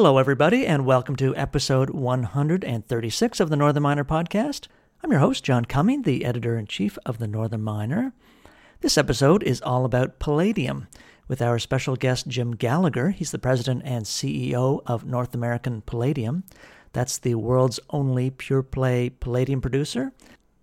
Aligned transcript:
Hello, 0.00 0.16
everybody, 0.16 0.66
and 0.66 0.86
welcome 0.86 1.14
to 1.16 1.36
episode 1.36 1.90
136 1.90 3.38
of 3.38 3.50
the 3.50 3.56
Northern 3.56 3.82
Miner 3.82 4.02
podcast. 4.02 4.66
I'm 5.04 5.10
your 5.10 5.20
host, 5.20 5.44
John 5.44 5.66
Cumming, 5.66 6.04
the 6.04 6.24
editor 6.24 6.56
in 6.56 6.66
chief 6.66 6.96
of 7.04 7.18
the 7.18 7.26
Northern 7.26 7.60
Miner. 7.60 8.14
This 8.80 8.96
episode 8.96 9.42
is 9.42 9.60
all 9.60 9.84
about 9.84 10.18
palladium 10.18 10.88
with 11.28 11.42
our 11.42 11.58
special 11.58 11.96
guest, 11.96 12.28
Jim 12.28 12.52
Gallagher. 12.52 13.10
He's 13.10 13.30
the 13.30 13.38
president 13.38 13.82
and 13.84 14.06
CEO 14.06 14.80
of 14.86 15.04
North 15.04 15.34
American 15.34 15.82
Palladium. 15.82 16.44
That's 16.94 17.18
the 17.18 17.34
world's 17.34 17.78
only 17.90 18.30
pure 18.30 18.62
play 18.62 19.10
palladium 19.10 19.60
producer. 19.60 20.12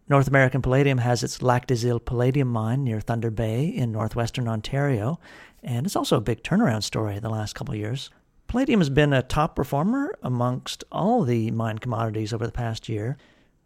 North 0.09 0.27
American 0.27 0.63
Palladium 0.63 0.97
has 0.97 1.21
its 1.21 1.43
Lac 1.43 1.67
des 1.67 1.85
Îles 1.85 2.03
Palladium 2.03 2.47
mine 2.47 2.83
near 2.83 3.01
Thunder 3.01 3.29
Bay 3.29 3.67
in 3.67 3.91
northwestern 3.91 4.47
Ontario, 4.47 5.19
and 5.61 5.85
it's 5.85 5.95
also 5.95 6.17
a 6.17 6.21
big 6.21 6.41
turnaround 6.41 6.81
story 6.81 7.19
the 7.19 7.29
last 7.29 7.53
couple 7.53 7.75
years. 7.75 8.09
Palladium 8.47 8.79
has 8.79 8.89
been 8.89 9.11
a 9.11 9.21
top 9.21 9.57
performer 9.57 10.17
amongst 10.23 10.85
all 10.89 11.23
the 11.23 11.51
mine 11.51 11.79
commodities 11.79 12.31
over 12.31 12.45
the 12.45 12.51
past 12.51 12.87
year. 12.87 13.17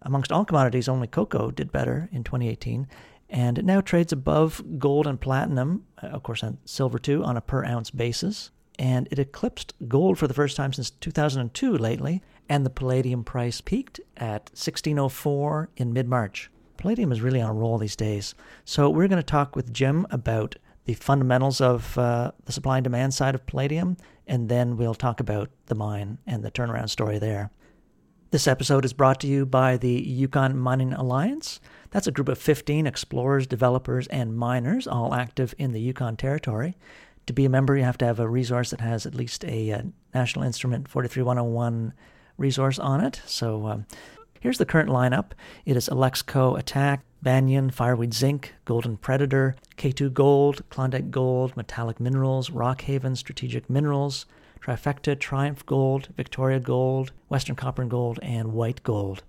Amongst 0.01 0.31
all 0.31 0.43
commodities, 0.43 0.89
only 0.89 1.05
cocoa 1.05 1.51
did 1.51 1.71
better 1.71 2.09
in 2.11 2.23
2018, 2.23 2.87
and 3.29 3.59
it 3.59 3.65
now 3.65 3.81
trades 3.81 4.11
above 4.11 4.79
gold 4.79 5.05
and 5.05 5.21
platinum, 5.21 5.85
uh, 6.01 6.07
of 6.07 6.23
course, 6.23 6.41
and 6.41 6.57
silver 6.65 6.97
too, 6.97 7.23
on 7.23 7.37
a 7.37 7.41
per 7.41 7.63
ounce 7.63 7.91
basis. 7.91 8.49
And 8.79 9.07
it 9.11 9.19
eclipsed 9.19 9.75
gold 9.87 10.17
for 10.17 10.27
the 10.27 10.33
first 10.33 10.57
time 10.57 10.73
since 10.73 10.89
2002 10.89 11.77
lately, 11.77 12.23
and 12.49 12.65
the 12.65 12.71
palladium 12.71 13.23
price 13.23 13.61
peaked 13.61 13.99
at 14.17 14.49
1604 14.49 15.69
in 15.77 15.93
mid 15.93 16.07
March. 16.07 16.49
Palladium 16.77 17.11
is 17.11 17.21
really 17.21 17.39
on 17.39 17.51
a 17.51 17.53
roll 17.53 17.77
these 17.77 17.95
days. 17.95 18.33
So, 18.65 18.89
we're 18.89 19.07
going 19.07 19.17
to 19.17 19.23
talk 19.23 19.55
with 19.55 19.71
Jim 19.71 20.07
about 20.09 20.55
the 20.85 20.93
fundamentals 20.95 21.61
of 21.61 21.97
uh, 21.97 22.31
the 22.45 22.51
supply 22.51 22.77
and 22.77 22.83
demand 22.83 23.13
side 23.13 23.35
of 23.35 23.45
palladium, 23.45 23.97
and 24.27 24.49
then 24.49 24.77
we'll 24.77 24.95
talk 24.95 25.19
about 25.19 25.49
the 25.67 25.75
mine 25.75 26.17
and 26.25 26.43
the 26.43 26.51
turnaround 26.51 26.89
story 26.89 27.19
there. 27.19 27.51
This 28.31 28.47
episode 28.47 28.85
is 28.85 28.93
brought 28.93 29.19
to 29.21 29.27
you 29.27 29.45
by 29.45 29.75
the 29.75 29.91
Yukon 29.91 30.57
Mining 30.57 30.93
Alliance. 30.93 31.59
That's 31.89 32.07
a 32.07 32.11
group 32.11 32.29
of 32.29 32.37
15 32.37 32.87
explorers, 32.87 33.45
developers, 33.45 34.07
and 34.07 34.37
miners, 34.37 34.87
all 34.87 35.13
active 35.13 35.53
in 35.57 35.73
the 35.73 35.81
Yukon 35.81 36.15
Territory. 36.15 36.77
To 37.27 37.33
be 37.33 37.43
a 37.43 37.49
member, 37.49 37.75
you 37.75 37.83
have 37.83 37.97
to 37.97 38.05
have 38.05 38.21
a 38.21 38.29
resource 38.29 38.71
that 38.71 38.79
has 38.79 39.05
at 39.05 39.15
least 39.15 39.43
a, 39.43 39.69
a 39.69 39.79
uh, 39.79 39.81
National 40.13 40.45
Instrument 40.45 40.87
43101 40.87 41.93
resource 42.37 42.79
on 42.79 43.01
it. 43.01 43.21
So 43.25 43.67
um, 43.67 43.85
here's 44.41 44.57
the 44.57 44.65
current 44.65 44.89
lineup 44.89 45.31
it 45.65 45.77
is 45.77 45.87
Alexco 45.87 46.61
ATAC, 46.61 46.99
Banyan, 47.21 47.69
Fireweed 47.69 48.13
Zinc, 48.13 48.53
Golden 48.65 48.97
Predator, 48.97 49.55
K2 49.77 50.11
Gold, 50.11 50.63
Klondike 50.69 51.11
Gold, 51.11 51.55
Metallic 51.55 52.01
Minerals, 52.01 52.49
Rockhaven 52.49 53.15
Strategic 53.15 53.69
Minerals, 53.69 54.25
Trifecta, 54.59 55.17
Triumph 55.17 55.65
Gold, 55.65 56.09
Victoria 56.17 56.59
Gold, 56.59 57.11
Western 57.29 57.55
Copper 57.55 57.83
and 57.83 57.91
Gold, 57.91 58.19
and 58.21 58.51
White 58.53 58.83
Gold. 58.83 59.23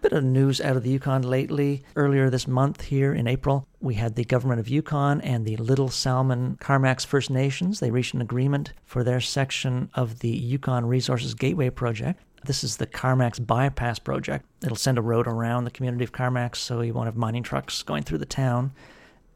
Bit 0.00 0.12
of 0.12 0.22
news 0.22 0.60
out 0.60 0.76
of 0.76 0.84
the 0.84 0.90
Yukon 0.90 1.22
lately. 1.22 1.82
Earlier 1.96 2.30
this 2.30 2.46
month, 2.46 2.82
here 2.82 3.12
in 3.12 3.26
April, 3.26 3.66
we 3.80 3.94
had 3.94 4.14
the 4.14 4.24
government 4.24 4.60
of 4.60 4.68
Yukon 4.68 5.20
and 5.22 5.44
the 5.44 5.56
Little 5.56 5.88
Salmon 5.88 6.56
Carmacks 6.60 7.04
First 7.04 7.30
Nations. 7.30 7.80
They 7.80 7.90
reached 7.90 8.14
an 8.14 8.20
agreement 8.20 8.72
for 8.84 9.02
their 9.02 9.20
section 9.20 9.90
of 9.94 10.20
the 10.20 10.30
Yukon 10.30 10.86
Resources 10.86 11.34
Gateway 11.34 11.70
project. 11.70 12.22
This 12.44 12.62
is 12.62 12.76
the 12.76 12.86
Carmacks 12.86 13.38
Bypass 13.38 13.98
Project. 13.98 14.44
It'll 14.62 14.76
send 14.76 14.98
a 14.98 15.02
road 15.02 15.26
around 15.26 15.64
the 15.64 15.70
community 15.70 16.04
of 16.04 16.12
Carmacks 16.12 16.60
so 16.60 16.80
you 16.80 16.94
won't 16.94 17.06
have 17.06 17.16
mining 17.16 17.42
trucks 17.42 17.82
going 17.82 18.04
through 18.04 18.18
the 18.18 18.26
town. 18.26 18.72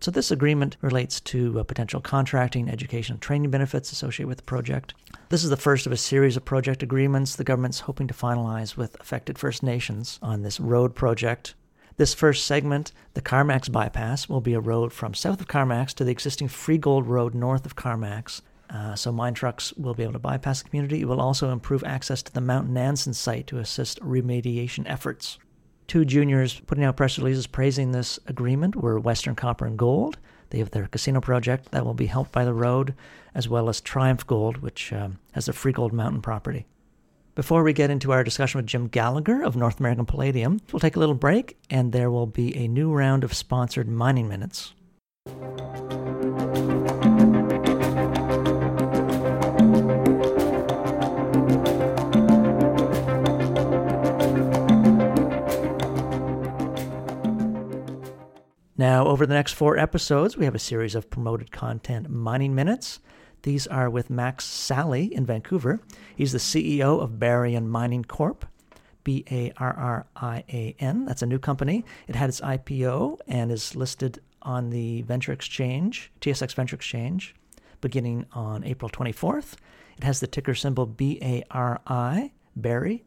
So, 0.01 0.11
this 0.11 0.33
agreement 0.33 0.77
relates 0.81 1.21
to 1.21 1.61
uh, 1.61 1.63
potential 1.63 2.01
contracting, 2.01 2.69
education, 2.69 3.15
and 3.15 3.23
training 3.23 3.51
benefits 3.51 3.93
associated 3.93 4.27
with 4.27 4.39
the 4.39 4.45
project. 4.45 4.95
This 5.29 5.45
is 5.45 5.51
the 5.51 5.57
first 5.57 5.87
of 5.87 5.93
a 5.93 5.97
series 5.97 6.37
of 6.37 6.45
project 6.45 6.83
agreements 6.83 7.37
the 7.37 7.45
government's 7.45 7.81
hoping 7.81 8.09
to 8.09 8.15
finalize 8.15 8.77
with 8.77 9.01
affected 9.01 9.39
First 9.39 9.63
Nations 9.63 10.19
on 10.21 10.43
this 10.43 10.59
road 10.59 10.97
project. 10.97 11.55
This 11.99 12.15
first 12.15 12.47
segment, 12.47 12.93
the 13.15 13.21
Carmacks 13.21 13.69
Bypass, 13.69 14.29
will 14.29 14.41
be 14.41 14.55
a 14.55 14.61
road 14.61 14.93
from 14.93 15.15
south 15.15 15.41
of 15.41 15.47
Carmacks 15.47 15.95
to 15.95 16.05
the 16.05 16.11
existing 16.11 16.49
Free 16.49 16.79
Gold 16.79 17.07
Road 17.07 17.33
north 17.33 17.65
of 17.65 17.77
Carmacks 17.77 18.43
uh, 18.73 18.95
so 18.95 19.13
mine 19.13 19.35
trucks 19.35 19.73
will 19.75 19.95
be 19.95 20.03
able 20.03 20.15
to 20.15 20.19
bypass 20.19 20.63
the 20.63 20.69
community. 20.69 21.03
It 21.03 21.09
will 21.09 21.21
also 21.21 21.51
improve 21.51 21.85
access 21.85 22.23
to 22.23 22.33
the 22.33 22.41
Mount 22.41 22.71
Nansen 22.71 23.13
site 23.13 23.47
to 23.49 23.59
assist 23.59 24.01
remediation 24.01 24.85
efforts. 24.87 25.39
Two 25.89 26.05
juniors 26.05 26.61
putting 26.61 26.85
out 26.85 26.97
press 26.97 27.19
releases 27.19 27.47
praising 27.47 27.93
this 27.93 28.19
agreement 28.27 28.77
were 28.77 28.99
Western 28.99 29.35
Copper 29.35 29.67
and 29.67 29.79
Gold. 29.79 30.19
They 30.51 30.59
have 30.59 30.71
their 30.71 30.87
casino 30.87 31.21
project 31.21 31.71
that 31.73 31.85
will 31.85 31.95
be 31.95 32.07
helped 32.07 32.33
by 32.33 32.45
the 32.45 32.55
road, 32.55 32.95
as 33.35 33.49
well 33.49 33.69
as 33.69 33.81
Triumph 33.81 34.27
Gold, 34.27 34.59
which 34.59 34.93
um, 34.93 35.19
has 35.33 35.47
the 35.47 35.53
Free 35.53 35.73
Gold 35.73 35.93
Mountain 35.93 36.23
property. 36.23 36.67
Before 37.35 37.63
we 37.63 37.73
get 37.73 37.91
into 37.91 38.13
our 38.13 38.23
discussion 38.23 38.59
with 38.59 38.67
Jim 38.67 38.89
Gallagher 38.89 39.43
of 39.43 39.57
North 39.57 39.81
American 39.81 40.05
Palladium, 40.05 40.61
we'll 40.71 40.81
take 40.81 40.97
a 40.97 41.01
little 41.01 41.15
break 41.15 41.57
and 41.71 41.93
there 41.93 42.11
will 42.11 42.27
be 42.27 42.55
a 42.57 42.69
new 42.69 42.93
round 42.93 43.25
of 43.25 43.33
sponsored 43.33 43.89
mining 43.89 44.29
minutes. 44.29 44.75
Now, 58.83 59.07
over 59.07 59.27
the 59.27 59.35
next 59.35 59.53
four 59.53 59.79
episodes, 59.79 60.37
we 60.37 60.45
have 60.45 60.57
a 60.57 60.59
series 60.59 60.97
of 60.97 61.09
promoted 61.09 61.53
content 61.53 62.11
mining 62.11 62.53
minutes. 62.53 62.99
These 63.43 63.69
are 63.69 63.89
with 63.89 64.11
Max 64.11 64.45
Sali 64.45 65.15
in 65.15 65.25
Vancouver. 65.25 65.79
He's 66.17 66.33
the 66.33 66.39
CEO 66.39 67.01
of 67.01 67.17
Barrian 67.17 67.69
Mining 67.69 68.03
Corp. 68.03 68.45
B 69.05 69.25
A 69.31 69.53
R 69.57 69.73
R 69.73 70.07
I 70.17 70.43
A 70.49 70.75
N. 70.81 71.05
That's 71.05 71.23
a 71.23 71.27
new 71.27 71.39
company. 71.39 71.85
It 72.09 72.17
had 72.17 72.29
its 72.29 72.41
IPO 72.41 73.19
and 73.29 73.53
is 73.53 73.77
listed 73.77 74.21
on 74.43 74.71
the 74.71 75.03
Venture 75.03 75.31
Exchange, 75.31 76.11
TSX 76.21 76.53
Venture 76.53 76.75
Exchange, 76.75 77.37
beginning 77.81 78.27
on 78.33 78.65
April 78.65 78.91
24th. 78.91 79.55
It 79.97 80.03
has 80.03 80.19
the 80.19 80.27
ticker 80.27 80.57
symbol 80.57 80.87
BARI, 80.87 82.33
Barry. 82.57 83.05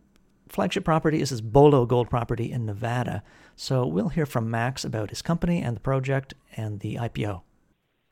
Flagship 0.47 0.85
property 0.85 1.21
is 1.21 1.29
his 1.29 1.41
Bolo 1.41 1.85
gold 1.85 2.09
property 2.09 2.51
in 2.51 2.65
Nevada. 2.65 3.23
So 3.55 3.85
we'll 3.85 4.09
hear 4.09 4.25
from 4.25 4.49
Max 4.49 4.83
about 4.83 5.09
his 5.09 5.21
company 5.21 5.61
and 5.61 5.75
the 5.75 5.81
project 5.81 6.33
and 6.55 6.79
the 6.79 6.95
IPO. 6.95 7.41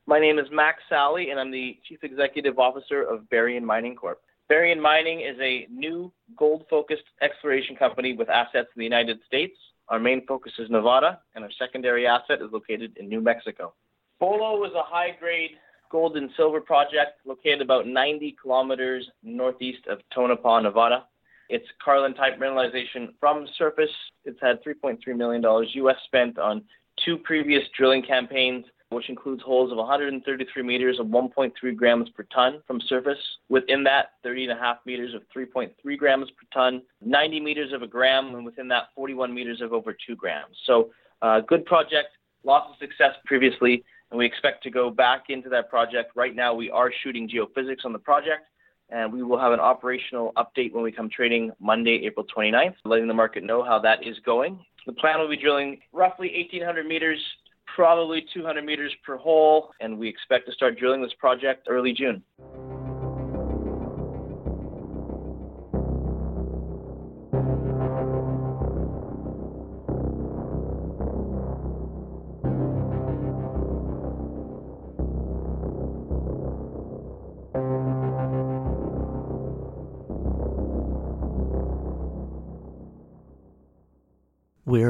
My 0.06 0.20
name 0.20 0.38
is 0.38 0.48
Max 0.52 0.82
Sali, 0.90 1.30
and 1.30 1.40
I'm 1.40 1.52
the 1.52 1.78
Chief 1.88 2.04
Executive 2.04 2.60
Officer 2.60 3.04
of 3.04 3.30
Barrian 3.30 3.64
Mining 3.64 3.96
Corp. 3.96 4.22
Barrian 4.50 4.82
Mining 4.82 5.22
is 5.22 5.38
a 5.40 5.68
new 5.72 6.12
gold 6.36 6.66
focused 6.70 7.04
exploration 7.22 7.76
company 7.76 8.14
with 8.14 8.30
assets 8.30 8.68
in 8.76 8.80
the 8.80 8.84
United 8.84 9.20
States. 9.26 9.56
Our 9.88 10.00
main 10.00 10.26
focus 10.26 10.52
is 10.60 10.70
Nevada, 10.70 11.20
and 11.36 11.44
our 11.44 11.52
secondary 11.58 12.06
asset 12.06 12.42
is 12.42 12.52
located 12.52 12.98
in 12.98 13.08
New 13.08 13.22
Mexico. 13.22 13.74
Bolo 14.20 14.66
is 14.66 14.74
a 14.74 14.84
high 14.84 15.16
grade 15.20 15.52
gold 15.90 16.18
and 16.18 16.30
silver 16.36 16.60
project 16.60 17.20
located 17.26 17.62
about 17.62 17.88
90 17.88 18.36
kilometers 18.42 19.10
northeast 19.22 19.86
of 19.88 20.00
Tonopah, 20.14 20.62
Nevada. 20.62 21.06
It's 21.54 21.68
Carlin 21.86 22.16
type 22.16 22.40
mineralization 22.40 23.10
from 23.20 23.46
surface. 23.60 23.92
It's 24.26 24.40
had 24.42 24.64
$3.3 24.64 24.98
million 25.16 25.44
US 25.44 25.96
spent 26.06 26.40
on 26.40 26.64
two 27.06 27.16
previous 27.16 27.62
drilling 27.78 28.02
campaigns, 28.02 28.66
which 28.90 29.08
includes 29.08 29.44
holes 29.44 29.72
of 29.72 29.78
133 29.78 30.64
meters 30.64 30.98
of 31.00 31.06
1.3 31.06 31.76
grams 31.76 32.10
per 32.10 32.24
ton 32.34 32.64
from 32.66 32.82
surface. 32.82 33.20
Within 33.50 33.84
that, 33.84 34.14
30 34.24 34.46
and 34.46 34.58
a 34.58 34.60
half 34.60 34.78
meters 34.88 35.14
of 35.14 35.22
3.3 35.36 35.70
grams 35.96 36.28
per 36.32 36.48
ton, 36.52 36.82
90 37.06 37.40
meters 37.40 37.72
of 37.72 37.84
a 37.84 37.88
gram, 37.88 38.34
and 38.34 38.44
within 38.44 38.68
that, 38.70 38.86
41 38.96 39.32
meters 39.32 39.62
of 39.62 39.74
over 39.74 39.96
2 40.08 40.16
grams. 40.16 40.58
So, 40.66 40.90
uh, 41.22 41.42
good 41.42 41.68
project, 41.68 42.18
lots 42.44 42.72
of 42.72 42.78
success 42.80 43.14
previously, 43.28 43.84
and 44.10 44.18
we 44.18 44.26
expect 44.26 44.64
to 44.64 44.72
go 44.72 44.90
back 44.90 45.26
into 45.30 45.50
that 45.50 45.70
project. 45.70 46.14
Right 46.16 46.36
now, 46.36 46.56
we 46.56 46.72
are 46.72 46.92
shooting 47.04 47.30
geophysics 47.30 47.86
on 47.86 47.94
the 47.94 48.00
project 48.00 48.48
and 48.94 49.12
we 49.12 49.24
will 49.24 49.40
have 49.40 49.52
an 49.52 49.60
operational 49.60 50.32
update 50.38 50.72
when 50.72 50.84
we 50.84 50.92
come 50.92 51.10
trading 51.10 51.52
Monday, 51.60 52.06
April 52.06 52.26
29th, 52.36 52.76
letting 52.86 53.08
the 53.08 53.14
market 53.14 53.44
know 53.44 53.64
how 53.64 53.80
that 53.80 54.06
is 54.06 54.18
going. 54.26 54.60
The 54.86 54.94
plan 54.94 55.20
will 55.20 55.30
be 55.30 55.38
drilling 55.38 55.80
roughly 55.92 56.32
1,800 56.36 56.86
meters, 56.86 57.20
probably 57.76 58.26
200 58.34 58.64
meters 58.64 58.94
per 59.06 59.18
hole, 59.18 59.72
and 59.82 59.98
we 59.98 60.08
expect 60.08 60.46
to 60.48 60.54
start 60.54 60.78
drilling 60.78 61.02
this 61.02 61.14
project 61.20 61.68
early 61.70 61.94
June. 61.94 62.22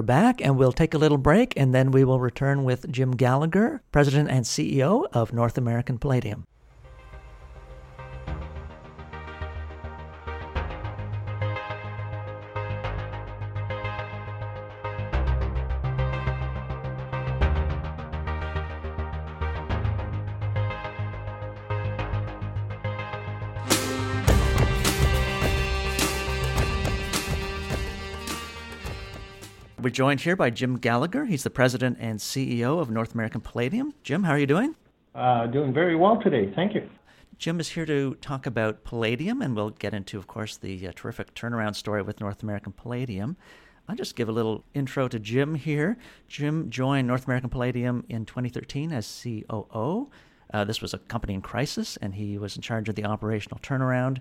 Back 0.06 0.42
and 0.42 0.58
we'll 0.58 0.72
take 0.72 0.94
a 0.94 0.98
little 0.98 1.18
break 1.18 1.54
and 1.58 1.74
then 1.74 1.92
we 1.92 2.04
will 2.04 2.20
return 2.20 2.64
with 2.64 2.92
Jim 2.92 3.12
Gallagher, 3.12 3.82
President 3.92 4.30
and 4.30 4.46
CEO 4.46 5.08
of 5.14 5.34
North 5.34 5.58
American 5.58 5.98
Palladium. 5.98 6.46
We're 29.84 29.90
joined 29.90 30.22
here 30.22 30.38
by 30.38 30.50
Jim 30.50 30.78
Gallagher. 30.78 31.26
He's 31.26 31.44
the 31.44 31.50
president 31.50 31.98
and 32.00 32.18
CEO 32.18 32.80
of 32.80 32.90
North 32.90 33.14
American 33.14 33.42
Palladium. 33.42 33.94
Jim, 34.02 34.24
how 34.24 34.32
are 34.32 34.40
you 34.40 34.48
doing? 34.48 34.76
Uh, 35.14 35.46
doing 35.48 35.74
very 35.74 35.98
well 35.98 36.22
today. 36.22 36.54
Thank 36.56 36.74
you. 36.74 36.90
Jim 37.38 37.60
is 37.60 37.68
here 37.68 37.86
to 37.86 38.16
talk 38.22 38.46
about 38.46 38.86
Palladium, 38.86 39.42
and 39.42 39.58
we'll 39.58 39.72
get 39.72 39.94
into, 39.94 40.18
of 40.18 40.26
course, 40.26 40.56
the 40.56 40.88
uh, 40.88 40.94
terrific 40.96 41.36
turnaround 41.36 41.76
story 41.76 42.02
with 42.02 42.22
North 42.22 42.44
American 42.44 42.72
Palladium. 42.72 43.36
I'll 43.90 43.98
just 43.98 44.16
give 44.16 44.30
a 44.30 44.32
little 44.32 44.64
intro 44.74 45.10
to 45.10 45.20
Jim 45.20 45.54
here. 45.54 45.98
Jim 46.30 46.70
joined 46.70 47.06
North 47.06 47.26
American 47.26 47.50
Palladium 47.50 48.06
in 48.08 48.26
2013 48.26 48.94
as 48.94 49.22
COO. 49.22 50.10
Uh, 50.54 50.64
this 50.64 50.82
was 50.82 50.94
a 50.94 50.98
company 50.98 51.34
in 51.34 51.42
crisis, 51.42 51.98
and 51.98 52.16
he 52.16 52.38
was 52.38 52.56
in 52.56 52.62
charge 52.62 52.88
of 52.88 52.96
the 52.96 53.04
operational 53.04 53.60
turnaround. 53.60 54.20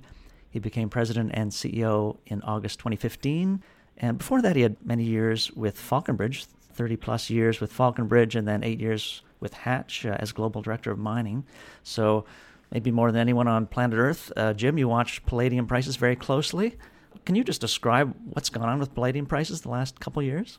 He 0.50 0.58
became 0.58 0.90
president 0.90 1.30
and 1.34 1.52
CEO 1.52 2.16
in 2.26 2.42
August 2.42 2.80
2015. 2.80 3.62
And 4.02 4.18
before 4.18 4.42
that, 4.42 4.56
he 4.56 4.62
had 4.62 4.76
many 4.84 5.04
years 5.04 5.52
with 5.52 5.78
Falconbridge, 5.78 6.44
30 6.74 6.96
plus 6.96 7.30
years 7.30 7.60
with 7.60 7.72
Falconbridge, 7.72 8.34
and 8.34 8.46
then 8.46 8.64
eight 8.64 8.80
years 8.80 9.22
with 9.38 9.54
Hatch 9.54 10.04
uh, 10.04 10.16
as 10.18 10.32
global 10.32 10.60
director 10.60 10.90
of 10.90 10.98
mining. 10.98 11.44
So, 11.84 12.24
maybe 12.72 12.90
more 12.90 13.12
than 13.12 13.20
anyone 13.20 13.46
on 13.46 13.66
planet 13.66 13.98
Earth, 13.98 14.32
uh, 14.36 14.54
Jim, 14.54 14.76
you 14.76 14.88
watch 14.88 15.24
palladium 15.24 15.68
prices 15.68 15.94
very 15.96 16.16
closely. 16.16 16.76
Can 17.24 17.36
you 17.36 17.44
just 17.44 17.60
describe 17.60 18.14
what's 18.32 18.50
gone 18.50 18.68
on 18.68 18.80
with 18.80 18.92
palladium 18.92 19.26
prices 19.26 19.60
the 19.60 19.68
last 19.68 20.00
couple 20.00 20.20
years? 20.22 20.58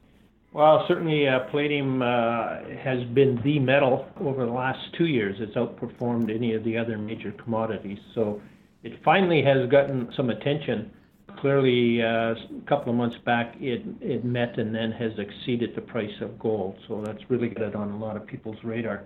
Well, 0.54 0.86
certainly 0.88 1.28
uh, 1.28 1.40
palladium 1.52 2.02
uh, 2.02 2.60
has 2.82 3.04
been 3.14 3.42
the 3.44 3.60
metal 3.60 4.08
over 4.22 4.46
the 4.46 4.52
last 4.52 4.80
two 4.98 5.08
years. 5.08 5.36
It's 5.40 5.56
outperformed 5.56 6.34
any 6.34 6.54
of 6.54 6.64
the 6.64 6.78
other 6.78 6.98
major 6.98 7.32
commodities. 7.32 7.98
So 8.14 8.40
it 8.84 9.04
finally 9.04 9.42
has 9.42 9.68
gotten 9.70 10.14
some 10.16 10.30
attention. 10.30 10.92
Clearly, 11.40 12.02
uh, 12.02 12.06
a 12.06 12.36
couple 12.68 12.92
of 12.92 12.98
months 12.98 13.18
back, 13.26 13.56
it, 13.60 13.82
it 14.02 14.24
met 14.24 14.58
and 14.58 14.74
then 14.74 14.92
has 14.92 15.12
exceeded 15.18 15.76
the 15.76 15.82
price 15.82 16.22
of 16.22 16.40
gold. 16.40 16.76
So 16.88 17.04
that's 17.06 17.20
really 17.30 17.50
got 17.50 17.64
it 17.64 17.76
on 17.76 17.92
a 17.92 17.98
lot 17.98 18.16
of 18.16 18.26
people's 18.26 18.58
radar. 18.64 19.04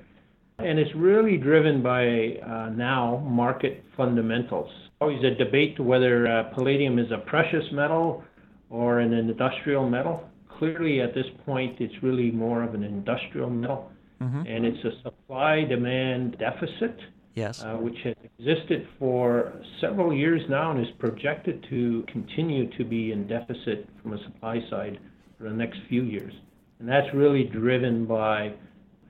And 0.59 0.79
it's 0.79 0.93
really 0.95 1.37
driven 1.37 1.83
by 1.83 2.39
uh, 2.43 2.69
now 2.69 3.17
market 3.27 3.83
fundamentals. 3.95 4.69
Always 4.99 5.23
a 5.23 5.35
debate 5.35 5.79
whether 5.79 6.27
uh, 6.27 6.43
palladium 6.55 6.97
is 6.97 7.11
a 7.11 7.19
precious 7.19 7.63
metal 7.71 8.23
or 8.69 8.99
an 8.99 9.13
industrial 9.13 9.87
metal. 9.87 10.23
Clearly, 10.57 11.01
at 11.01 11.13
this 11.13 11.27
point, 11.45 11.79
it's 11.79 11.93
really 12.01 12.31
more 12.31 12.63
of 12.63 12.73
an 12.73 12.83
industrial 12.83 13.49
metal, 13.49 13.91
mm-hmm. 14.19 14.41
and 14.47 14.65
it's 14.65 14.83
a 14.83 15.01
supply 15.03 15.63
demand 15.63 16.37
deficit. 16.39 16.97
Yes. 17.37 17.61
Uh, 17.61 17.77
which 17.77 17.99
has 18.03 18.15
existed 18.39 18.87
for 18.97 19.53
several 19.79 20.11
years 20.11 20.41
now 20.49 20.71
and 20.71 20.79
is 20.79 20.91
projected 20.97 21.63
to 21.69 22.03
continue 22.11 22.67
to 22.77 22.83
be 22.83 23.11
in 23.11 23.27
deficit 23.27 23.87
from 24.01 24.13
a 24.13 24.23
supply 24.23 24.59
side 24.71 24.99
for 25.37 25.43
the 25.43 25.55
next 25.55 25.77
few 25.87 26.01
years. 26.01 26.33
And 26.79 26.89
that's 26.89 27.13
really 27.13 27.43
driven 27.43 28.07
by 28.07 28.53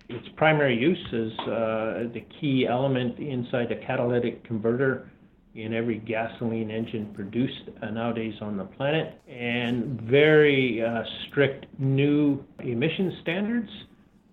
its 0.10 0.28
primary 0.36 0.78
use 0.78 1.06
as 1.14 1.40
uh, 1.48 2.10
the 2.14 2.26
key 2.42 2.68
element 2.68 3.18
inside 3.18 3.72
a 3.72 3.78
catalytic 3.86 4.44
converter 4.44 5.10
in 5.56 5.74
every 5.74 6.00
gasoline 6.00 6.70
engine 6.70 7.14
produced 7.14 7.70
uh, 7.82 7.90
nowadays 7.92 8.36
on 8.42 8.58
the 8.58 8.66
planet, 8.66 9.22
and 9.30 10.02
very 10.02 10.84
uh, 10.84 11.02
strict 11.28 11.66
new 11.80 12.44
emission 12.60 13.18
standards, 13.22 13.70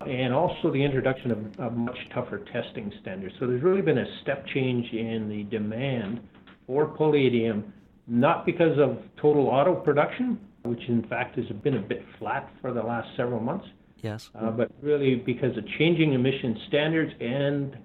and 0.01 0.33
also 0.33 0.71
the 0.71 0.83
introduction 0.83 1.31
of, 1.31 1.59
of, 1.59 1.77
much 1.77 1.97
tougher 2.13 2.39
testing 2.51 2.91
standards. 3.01 3.33
So 3.39 3.47
there's 3.47 3.63
really 3.63 3.81
been 3.81 3.97
a 3.97 4.21
step 4.21 4.45
change 4.47 4.91
in 4.91 5.29
the 5.29 5.43
demand 5.43 6.19
for 6.67 6.85
palladium, 6.85 7.73
not 8.07 8.45
because 8.45 8.77
of 8.77 8.99
total 9.21 9.47
auto 9.47 9.75
production, 9.75 10.39
which 10.63 10.81
in 10.87 11.03
fact 11.07 11.37
has 11.37 11.45
been 11.63 11.77
a 11.77 11.81
bit 11.81 12.03
flat 12.19 12.51
for 12.61 12.73
the 12.73 12.81
last 12.81 13.07
several 13.15 13.39
months. 13.39 13.65
Yes. 14.01 14.29
Uh, 14.35 14.51
but 14.51 14.71
really 14.81 15.15
because 15.15 15.57
of 15.57 15.65
changing 15.79 16.13
emission 16.13 16.59
standards 16.67 17.11
and 17.21 17.77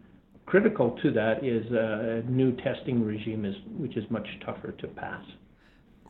critical 0.47 0.99
to 1.03 1.13
that 1.13 1.45
is 1.45 1.65
a 1.71 2.23
new 2.29 2.53
testing 2.57 3.05
regime, 3.05 3.45
is, 3.45 3.55
which 3.79 3.97
is 3.97 4.05
much 4.11 4.27
tougher 4.45 4.73
to 4.73 4.89
pass. 4.89 5.25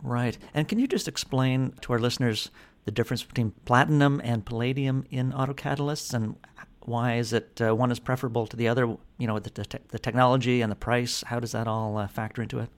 Right. 0.02 0.38
And 0.54 0.66
can 0.66 0.78
you 0.78 0.86
just 0.86 1.08
explain 1.08 1.74
to 1.82 1.92
our 1.92 1.98
listeners 1.98 2.50
the 2.84 2.90
difference 2.90 3.22
between 3.22 3.52
platinum 3.64 4.20
and 4.24 4.44
palladium 4.44 5.04
in 5.10 5.32
autocatalysts 5.32 6.14
and 6.14 6.36
why 6.84 7.16
is 7.16 7.32
it 7.32 7.60
uh, 7.60 7.74
one 7.74 7.90
is 7.90 7.98
preferable 7.98 8.46
to 8.46 8.56
the 8.56 8.68
other? 8.68 8.96
You 9.18 9.26
know, 9.26 9.38
the, 9.38 9.50
the, 9.50 9.80
the, 9.88 9.98
technology 9.98 10.60
and 10.60 10.70
the 10.72 10.76
price, 10.76 11.22
how 11.26 11.40
does 11.40 11.52
that 11.52 11.68
all 11.68 11.98
uh, 11.98 12.08
factor 12.08 12.42
into 12.42 12.58
it? 12.58 12.70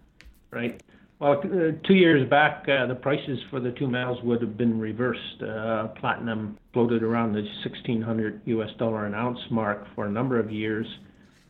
Right. 0.50 0.82
Well, 1.19 1.38
uh, 1.38 1.87
two 1.87 1.94
years 1.94 2.28
back, 2.28 2.66
uh, 2.69 2.87
the 2.87 2.96
prices 2.96 3.38
for 3.49 3.60
the 3.60 3.70
two 3.70 3.87
metals 3.87 4.19
would 4.25 4.43
have 4.43 4.58
been 4.58 4.78
reversed. 4.78 5.40
Uh, 5.40 5.88
platinum 6.00 6.58
floated 6.72 7.02
around 7.02 7.32
the 7.32 7.42
1600 7.64 8.42
US 8.47 8.71
dollar 8.78 9.06
an 9.06 9.14
ounce 9.14 9.38
mark 9.50 9.87
for 9.94 10.06
a 10.06 10.11
number 10.11 10.38
of 10.38 10.50
years 10.50 10.87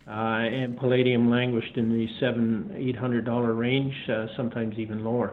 and 0.07 0.77
palladium 0.77 1.31
languished 1.31 1.77
in 1.77 1.89
the 1.89 2.07
seven, 2.21 2.75
eight 2.77 2.97
hundred 2.97 3.25
dollar 3.25 3.55
range, 3.55 3.95
sometimes 4.37 4.77
even 4.77 5.05
lower. 5.05 5.33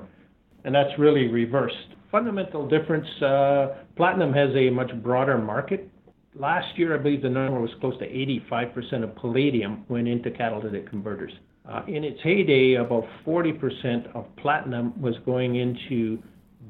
And 0.63 0.73
that's 0.73 0.97
really 0.97 1.27
reversed. 1.27 1.75
Fundamental 2.11 2.67
difference: 2.67 3.07
uh, 3.21 3.75
platinum 3.95 4.33
has 4.33 4.49
a 4.55 4.69
much 4.69 4.91
broader 5.03 5.37
market. 5.37 5.89
Last 6.35 6.77
year, 6.77 6.95
I 6.95 6.97
believe 6.97 7.21
the 7.21 7.29
number 7.29 7.59
was 7.59 7.71
close 7.79 7.97
to 7.99 8.07
85% 8.07 9.03
of 9.03 9.15
palladium 9.15 9.85
went 9.89 10.07
into 10.07 10.31
catalytic 10.31 10.89
converters. 10.89 11.33
Uh, 11.67 11.83
in 11.87 12.03
its 12.03 12.19
heyday, 12.21 12.75
about 12.75 13.05
40% 13.25 14.15
of 14.15 14.25
platinum 14.37 14.99
was 14.99 15.15
going 15.25 15.55
into 15.55 16.21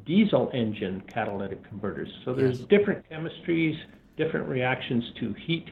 diesel 0.06 0.50
engine 0.54 1.02
catalytic 1.08 1.64
converters. 1.68 2.10
So 2.26 2.34
there's 2.34 2.60
yes. 2.60 2.68
different 2.70 3.06
chemistries, 3.10 3.78
different 4.18 4.48
reactions 4.48 5.04
to 5.20 5.34
heat 5.34 5.70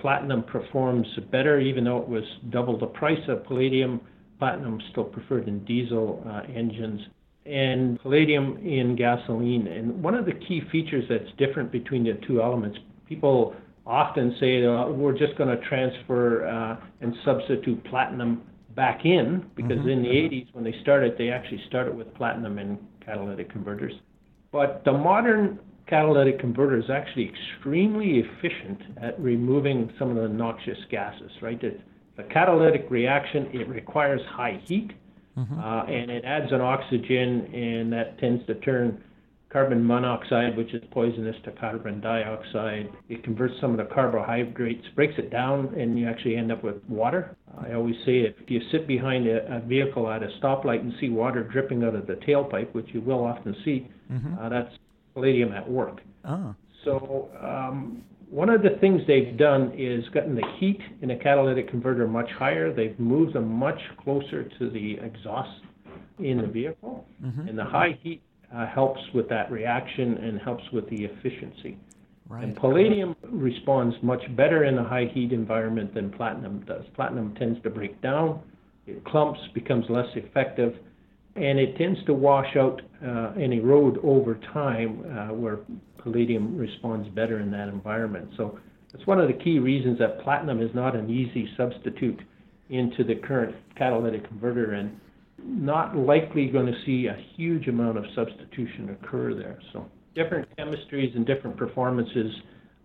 platinum 0.00 0.42
performs 0.42 1.06
better, 1.30 1.60
even 1.60 1.84
though 1.84 1.98
it 1.98 2.08
was 2.08 2.24
double 2.50 2.78
the 2.78 2.86
price 2.86 3.22
of 3.28 3.44
palladium. 3.44 4.00
Platinum 4.38 4.80
still 4.90 5.04
preferred 5.04 5.48
in 5.48 5.64
diesel 5.64 6.22
uh, 6.26 6.42
engines 6.52 7.00
and 7.46 8.00
palladium 8.00 8.56
in 8.58 8.96
gasoline. 8.96 9.66
And 9.66 10.02
one 10.02 10.14
of 10.14 10.26
the 10.26 10.32
key 10.32 10.62
features 10.70 11.04
that's 11.08 11.30
different 11.38 11.72
between 11.72 12.04
the 12.04 12.14
two 12.26 12.40
elements, 12.40 12.78
people 13.08 13.54
often 13.86 14.36
say 14.38 14.64
oh, 14.64 14.92
we're 14.92 15.16
just 15.16 15.36
going 15.36 15.48
to 15.48 15.62
transfer 15.68 16.46
uh, 16.46 16.76
and 17.00 17.14
substitute 17.24 17.82
platinum 17.84 18.42
back 18.76 19.04
in 19.04 19.44
because 19.54 19.78
mm-hmm. 19.78 19.88
in 19.88 20.02
the 20.02 20.08
80s 20.08 20.54
when 20.54 20.64
they 20.64 20.74
started, 20.82 21.14
they 21.18 21.30
actually 21.30 21.62
started 21.68 21.94
with 21.94 22.12
platinum 22.14 22.58
in 22.58 22.78
catalytic 23.04 23.50
converters. 23.50 23.92
But 24.52 24.82
the 24.84 24.92
modern 24.92 25.58
catalytic 25.88 26.38
converter 26.38 26.78
is 26.78 26.90
actually 26.90 27.30
extremely 27.30 28.20
efficient 28.20 28.80
at 29.02 29.18
removing 29.20 29.92
some 29.98 30.16
of 30.16 30.16
the 30.16 30.28
noxious 30.28 30.78
gases, 30.90 31.30
right? 31.40 31.60
The, 31.60 31.76
the 32.16 32.22
catalytic 32.24 32.86
reaction, 32.88 33.48
it 33.52 33.68
requires 33.68 34.20
high 34.30 34.60
heat, 34.66 34.92
mm-hmm. 35.36 35.58
uh, 35.58 35.84
and 35.84 36.10
it 36.10 36.24
adds 36.24 36.52
an 36.52 36.60
oxygen, 36.60 37.52
and 37.54 37.92
that 37.92 38.18
tends 38.18 38.44
to 38.46 38.54
turn 38.56 39.02
carbon 39.52 39.86
monoxide, 39.86 40.56
which 40.56 40.72
is 40.72 40.82
poisonous, 40.92 41.36
to 41.44 41.52
carbon 41.52 42.00
dioxide. 42.00 42.88
It 43.10 43.22
converts 43.22 43.54
some 43.60 43.72
of 43.72 43.76
the 43.76 43.94
carbohydrates, 43.94 44.86
breaks 44.94 45.14
it 45.18 45.30
down, 45.30 45.74
and 45.78 45.98
you 45.98 46.08
actually 46.08 46.36
end 46.36 46.50
up 46.50 46.64
with 46.64 46.76
water. 46.88 47.36
I 47.60 47.74
always 47.74 47.96
say 48.06 48.20
if 48.20 48.34
you 48.48 48.60
sit 48.72 48.86
behind 48.86 49.26
a, 49.26 49.56
a 49.56 49.60
vehicle 49.60 50.10
at 50.10 50.22
a 50.22 50.28
stoplight 50.40 50.80
and 50.80 50.92
see 51.00 51.10
water 51.10 51.44
dripping 51.44 51.84
out 51.84 51.94
of 51.94 52.06
the 52.06 52.14
tailpipe, 52.14 52.72
which 52.72 52.86
you 52.94 53.02
will 53.02 53.24
often 53.24 53.54
see, 53.62 53.88
mm-hmm. 54.10 54.38
uh, 54.38 54.48
that's 54.48 54.74
palladium 55.12 55.52
at 55.52 55.70
work. 55.70 56.00
Oh. 56.24 56.54
So 56.84 57.28
um, 57.42 58.02
one 58.32 58.48
of 58.48 58.62
the 58.62 58.70
things 58.80 59.02
they've 59.06 59.36
done 59.36 59.74
is 59.76 60.08
gotten 60.14 60.34
the 60.34 60.46
heat 60.58 60.80
in 61.02 61.10
a 61.10 61.18
catalytic 61.18 61.68
converter 61.68 62.08
much 62.08 62.30
higher. 62.38 62.72
They've 62.72 62.98
moved 62.98 63.34
them 63.34 63.46
much 63.46 63.78
closer 64.02 64.44
to 64.58 64.70
the 64.70 64.94
exhaust 65.02 65.60
in 66.18 66.38
the 66.38 66.46
vehicle, 66.46 67.06
mm-hmm. 67.22 67.46
and 67.46 67.58
the 67.58 67.64
high 67.64 67.98
heat 68.02 68.22
uh, 68.54 68.66
helps 68.66 69.00
with 69.14 69.28
that 69.28 69.52
reaction 69.52 70.16
and 70.16 70.40
helps 70.40 70.62
with 70.72 70.88
the 70.88 71.04
efficiency. 71.04 71.76
Right. 72.26 72.44
And 72.44 72.56
palladium 72.56 73.14
responds 73.28 73.94
much 74.02 74.22
better 74.34 74.64
in 74.64 74.78
a 74.78 74.88
high 74.88 75.10
heat 75.12 75.32
environment 75.32 75.92
than 75.92 76.10
platinum 76.10 76.64
does. 76.66 76.84
Platinum 76.94 77.34
tends 77.34 77.60
to 77.64 77.70
break 77.70 78.00
down, 78.00 78.40
it 78.86 79.04
clumps, 79.04 79.40
becomes 79.52 79.84
less 79.90 80.08
effective, 80.14 80.74
and 81.36 81.58
it 81.58 81.76
tends 81.76 82.02
to 82.04 82.14
wash 82.14 82.56
out 82.56 82.82
uh, 83.04 83.32
and 83.36 83.52
erode 83.52 83.98
over 84.04 84.34
time 84.52 85.04
uh, 85.04 85.34
where 85.34 85.60
palladium 85.98 86.56
responds 86.56 87.08
better 87.10 87.40
in 87.40 87.50
that 87.50 87.68
environment. 87.68 88.28
So 88.36 88.58
that's 88.92 89.06
one 89.06 89.20
of 89.20 89.28
the 89.28 89.34
key 89.34 89.58
reasons 89.58 89.98
that 89.98 90.20
platinum 90.20 90.60
is 90.60 90.70
not 90.74 90.94
an 90.94 91.08
easy 91.08 91.48
substitute 91.56 92.20
into 92.68 93.04
the 93.04 93.14
current 93.14 93.54
catalytic 93.76 94.26
converter 94.28 94.72
and 94.72 94.98
not 95.42 95.96
likely 95.96 96.48
going 96.48 96.66
to 96.66 96.84
see 96.84 97.06
a 97.06 97.16
huge 97.36 97.68
amount 97.68 97.98
of 97.98 98.04
substitution 98.14 98.90
occur 98.90 99.34
there. 99.34 99.58
So 99.72 99.86
different 100.14 100.48
chemistries 100.56 101.16
and 101.16 101.26
different 101.26 101.56
performances 101.56 102.32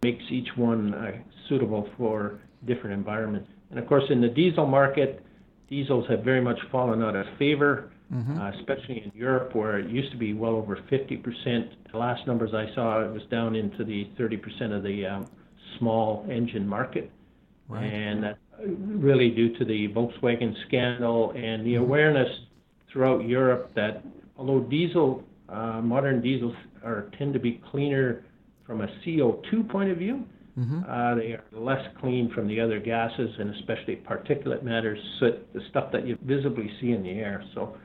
makes 0.03 0.23
each 0.29 0.47
one 0.55 0.93
uh, 0.93 1.11
suitable 1.49 1.89
for 1.97 2.39
different 2.65 2.93
environments. 2.93 3.49
And 3.69 3.79
of 3.79 3.87
course, 3.87 4.03
in 4.09 4.21
the 4.21 4.29
diesel 4.29 4.65
market, 4.65 5.23
diesels 5.69 6.05
have 6.09 6.23
very 6.23 6.41
much 6.41 6.59
fallen 6.71 7.03
out 7.03 7.15
of 7.15 7.25
favor 7.37 7.91
mm-hmm. 8.13 8.39
uh, 8.39 8.51
especially 8.51 9.03
in 9.03 9.11
Europe, 9.15 9.55
where 9.55 9.79
it 9.79 9.89
used 9.89 10.11
to 10.11 10.17
be 10.17 10.33
well 10.33 10.53
over 10.53 10.77
50%. 10.89 11.23
The 11.91 11.97
last 11.97 12.25
numbers 12.27 12.51
I 12.53 12.73
saw, 12.73 13.01
it 13.01 13.11
was 13.11 13.23
down 13.29 13.55
into 13.55 13.83
the 13.83 14.09
30% 14.19 14.75
of 14.75 14.83
the 14.83 15.05
um, 15.05 15.25
small 15.77 16.25
engine 16.29 16.67
market. 16.67 17.11
Right. 17.67 17.83
And 17.83 18.23
that 18.23 18.37
really 18.59 19.29
due 19.29 19.57
to 19.57 19.65
the 19.65 19.89
Volkswagen 19.89 20.55
scandal 20.67 21.31
and 21.31 21.65
the 21.65 21.73
mm-hmm. 21.73 21.83
awareness 21.83 22.29
throughout 22.91 23.25
Europe 23.25 23.71
that 23.75 24.03
although 24.37 24.61
diesel, 24.61 25.23
uh, 25.49 25.81
modern 25.81 26.21
diesels 26.21 26.55
are 26.83 27.09
tend 27.17 27.33
to 27.33 27.39
be 27.39 27.61
cleaner 27.71 28.23
from 28.65 28.81
a 28.81 28.87
CO2 29.05 29.69
point 29.69 29.91
of 29.91 29.97
view, 29.97 30.25
mm-hmm. 30.57 30.81
uh, 30.87 31.15
they 31.15 31.33
are 31.33 31.43
less 31.51 31.85
clean 31.99 32.31
from 32.33 32.47
the 32.47 32.59
other 32.59 32.79
gases 32.79 33.29
and 33.39 33.53
especially 33.55 33.97
particulate 33.97 34.63
matters, 34.63 34.99
soot, 35.19 35.53
the 35.53 35.61
stuff 35.69 35.91
that 35.91 36.07
you 36.07 36.17
visibly 36.23 36.71
see 36.79 36.91
in 36.91 37.03
the 37.03 37.11
air. 37.11 37.43
So 37.53 37.77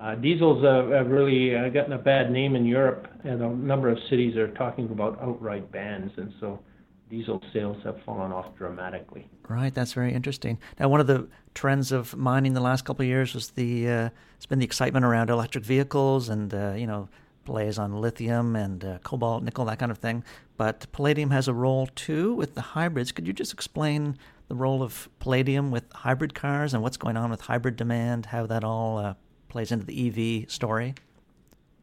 uh, 0.00 0.14
diesels 0.16 0.62
uh, 0.64 0.94
have 0.94 1.08
really 1.08 1.56
uh, 1.56 1.68
gotten 1.70 1.92
a 1.92 1.98
bad 1.98 2.30
name 2.30 2.54
in 2.54 2.66
Europe, 2.66 3.08
and 3.24 3.40
a 3.40 3.48
number 3.48 3.88
of 3.88 3.98
cities 4.10 4.36
are 4.36 4.52
talking 4.54 4.90
about 4.90 5.18
outright 5.22 5.70
bans, 5.72 6.12
and 6.16 6.32
so 6.38 6.60
diesel 7.08 7.42
sales 7.52 7.78
have 7.84 7.96
fallen 8.04 8.32
off 8.32 8.54
dramatically. 8.56 9.28
Right, 9.48 9.72
that's 9.72 9.92
very 9.92 10.12
interesting. 10.12 10.58
Now, 10.78 10.88
one 10.88 11.00
of 11.00 11.06
the 11.06 11.28
trends 11.54 11.92
of 11.92 12.14
mining 12.16 12.52
the 12.52 12.60
last 12.60 12.84
couple 12.84 13.04
of 13.04 13.08
years 13.08 13.32
was 13.32 13.50
the 13.50 13.88
uh, 13.88 14.08
it's 14.36 14.46
been 14.46 14.58
the 14.58 14.64
excitement 14.66 15.04
around 15.04 15.30
electric 15.30 15.64
vehicles 15.64 16.28
and 16.28 16.52
uh, 16.52 16.74
you 16.76 16.86
know 16.86 17.08
plays 17.46 17.78
on 17.78 18.00
lithium 18.00 18.54
and 18.56 18.84
uh, 18.84 18.98
cobalt, 18.98 19.42
nickel, 19.42 19.64
that 19.64 19.78
kind 19.78 19.90
of 19.90 19.98
thing. 19.98 20.22
But 20.56 20.86
palladium 20.92 21.30
has 21.30 21.48
a 21.48 21.54
role 21.54 21.86
too 21.94 22.34
with 22.34 22.54
the 22.54 22.60
hybrids. 22.60 23.12
Could 23.12 23.26
you 23.26 23.32
just 23.32 23.52
explain 23.52 24.18
the 24.48 24.54
role 24.54 24.82
of 24.82 25.08
palladium 25.18 25.70
with 25.70 25.90
hybrid 25.92 26.34
cars 26.34 26.74
and 26.74 26.82
what's 26.82 26.96
going 26.96 27.16
on 27.16 27.30
with 27.30 27.40
hybrid 27.42 27.76
demand, 27.76 28.26
how 28.26 28.46
that 28.46 28.64
all 28.64 28.98
uh, 28.98 29.14
plays 29.48 29.72
into 29.72 29.86
the 29.86 30.42
EV 30.42 30.50
story? 30.50 30.94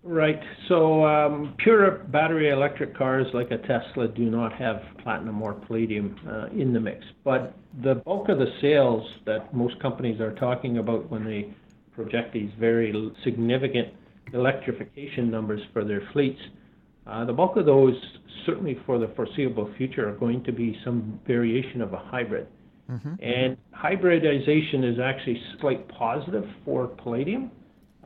Right. 0.03 0.41
So 0.67 1.05
um, 1.05 1.55
pure 1.58 1.91
battery 1.91 2.50
electric 2.50 2.96
cars 2.96 3.25
like 3.34 3.51
a 3.51 3.58
Tesla 3.58 4.10
do 4.10 4.29
not 4.29 4.51
have 4.53 4.84
platinum 5.01 5.41
or 5.41 5.53
palladium 5.53 6.20
uh, 6.27 6.48
in 6.48 6.74
the 6.74 6.79
mix. 6.79 7.05
But 7.24 7.55
the 7.82 7.96
bulk 7.96 8.27
of 8.27 8.38
the 8.38 8.51
sales 8.60 9.10
that 9.25 9.53
most 9.53 9.79
companies 9.79 10.20
are 10.20 10.34
talking 10.36 10.77
about 10.77 11.10
when 11.10 11.24
they 11.24 11.53
project 11.96 12.34
these 12.34 12.50
very 12.60 12.93
significant 13.24 13.93
electrification 14.32 15.30
numbers 15.30 15.62
for 15.74 15.84
their 15.84 16.01
fleets, 16.13 16.39
uh, 17.06 17.25
the 17.25 17.34
bulk 17.34 17.58
of 17.58 17.65
those, 17.65 17.96
certainly 18.46 18.77
for 18.86 18.98
the 18.98 19.08
foreseeable 19.15 19.72
future, 19.77 20.10
are 20.10 20.15
going 20.15 20.44
to 20.44 20.51
be 20.51 20.77
some 20.86 21.20
variation 21.27 21.82
of 21.82 21.94
a 21.94 21.98
hybrid. 21.98 22.48
Mm-hmm. 22.89 23.15
And 23.22 23.58
hybridization 23.72 24.84
is 24.84 25.00
actually 25.00 25.42
slight 25.60 25.88
positive 25.89 26.46
for 26.63 26.88
palladium, 26.88 27.51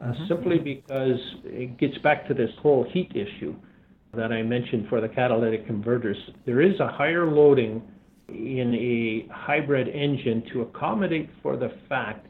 uh, 0.02 0.08
mm-hmm. 0.08 0.28
simply 0.28 0.58
because 0.60 1.20
it 1.44 1.78
gets 1.78 1.98
back 2.00 2.28
to 2.28 2.34
this 2.34 2.50
whole 2.62 2.86
heat 2.92 3.12
issue 3.16 3.56
that 4.14 4.32
I 4.32 4.42
mentioned 4.42 4.88
for 4.90 5.02
the 5.02 5.10
catalytic 5.10 5.68
converters. 5.68 6.18
There 6.46 6.62
is 6.62 6.80
a 6.80 6.88
higher 6.88 7.30
loading 7.30 7.82
in 8.30 8.74
a 8.74 9.34
hybrid 9.34 9.88
engine 9.88 10.44
to 10.54 10.62
accommodate 10.62 11.30
for 11.42 11.56
the 11.56 11.72
fact 11.88 12.28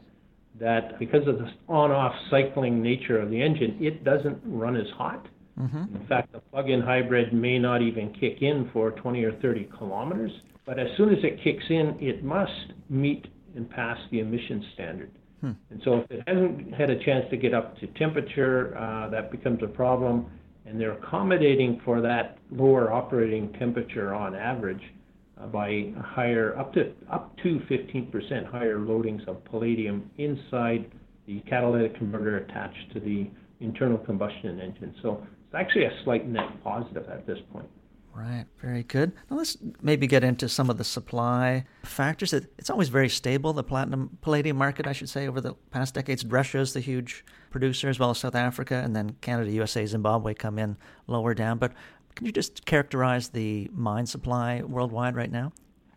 that 0.60 0.98
because 0.98 1.26
of 1.26 1.38
the 1.38 1.48
on-off 1.68 2.12
cycling 2.30 2.82
nature 2.82 3.20
of 3.20 3.30
the 3.30 3.40
engine, 3.40 3.78
it 3.80 4.04
doesn't 4.04 4.38
run 4.44 4.76
as 4.76 4.86
hot. 4.96 5.26
Mm-hmm. 5.58 5.96
In 5.96 6.06
fact, 6.08 6.32
the 6.32 6.38
plug-in 6.38 6.80
hybrid 6.80 7.32
may 7.32 7.58
not 7.58 7.82
even 7.82 8.12
kick 8.14 8.42
in 8.42 8.70
for 8.72 8.92
20 8.92 9.24
or 9.24 9.32
30 9.40 9.68
kilometers, 9.76 10.30
but 10.64 10.78
as 10.78 10.86
soon 10.96 11.10
as 11.10 11.18
it 11.24 11.42
kicks 11.42 11.64
in, 11.68 11.96
it 12.00 12.22
must 12.22 12.72
meet 12.88 13.26
and 13.56 13.68
pass 13.68 13.98
the 14.10 14.20
emission 14.20 14.64
standard. 14.74 15.10
Hmm. 15.40 15.52
And 15.70 15.80
so 15.84 15.98
if 15.98 16.10
it 16.10 16.22
hasn't 16.26 16.74
had 16.74 16.90
a 16.90 17.04
chance 17.04 17.24
to 17.30 17.36
get 17.36 17.54
up 17.54 17.78
to 17.78 17.86
temperature, 17.98 18.76
uh, 18.76 19.08
that 19.10 19.30
becomes 19.30 19.62
a 19.62 19.66
problem. 19.66 20.26
And 20.66 20.80
they're 20.80 20.92
accommodating 20.92 21.80
for 21.84 22.00
that 22.02 22.38
lower 22.50 22.92
operating 22.92 23.52
temperature 23.54 24.14
on 24.14 24.34
average 24.34 24.82
by 25.46 25.92
higher, 26.00 26.58
up 26.58 26.72
to 26.74 26.92
up 27.10 27.36
to 27.38 27.60
15% 27.70 28.50
higher 28.50 28.78
loadings 28.78 29.26
of 29.28 29.44
palladium 29.44 30.10
inside 30.18 30.90
the 31.26 31.40
catalytic 31.40 31.96
converter 31.96 32.38
attached 32.38 32.92
to 32.92 33.00
the 33.00 33.30
internal 33.60 33.98
combustion 33.98 34.60
engine. 34.60 34.94
So 35.02 35.22
it's 35.46 35.54
actually 35.54 35.84
a 35.84 35.92
slight 36.04 36.28
net 36.28 36.62
positive 36.62 37.08
at 37.08 37.26
this 37.26 37.38
point. 37.52 37.68
Right, 38.14 38.46
very 38.60 38.82
good. 38.82 39.12
Now 39.30 39.36
let's 39.36 39.56
maybe 39.80 40.08
get 40.08 40.24
into 40.24 40.48
some 40.48 40.70
of 40.70 40.76
the 40.76 40.82
supply 40.82 41.66
factors. 41.84 42.32
It's 42.32 42.68
always 42.68 42.88
very 42.88 43.08
stable, 43.08 43.52
the 43.52 43.62
platinum 43.62 44.18
palladium 44.22 44.56
market, 44.56 44.88
I 44.88 44.92
should 44.92 45.08
say, 45.08 45.28
over 45.28 45.40
the 45.40 45.54
past 45.70 45.94
decades. 45.94 46.24
Russia 46.24 46.58
is 46.58 46.72
the 46.72 46.80
huge 46.80 47.24
producer, 47.50 47.88
as 47.88 48.00
well 48.00 48.10
as 48.10 48.18
South 48.18 48.34
Africa, 48.34 48.74
and 48.74 48.96
then 48.96 49.16
Canada, 49.20 49.52
USA, 49.52 49.86
Zimbabwe 49.86 50.34
come 50.34 50.58
in 50.58 50.76
lower 51.06 51.32
down. 51.32 51.58
But 51.58 51.74
can 52.18 52.26
you 52.26 52.32
just 52.32 52.66
characterize 52.66 53.28
the 53.28 53.70
mine 53.72 54.04
supply 54.04 54.60
worldwide 54.62 55.14
right 55.14 55.30
now? 55.30 55.52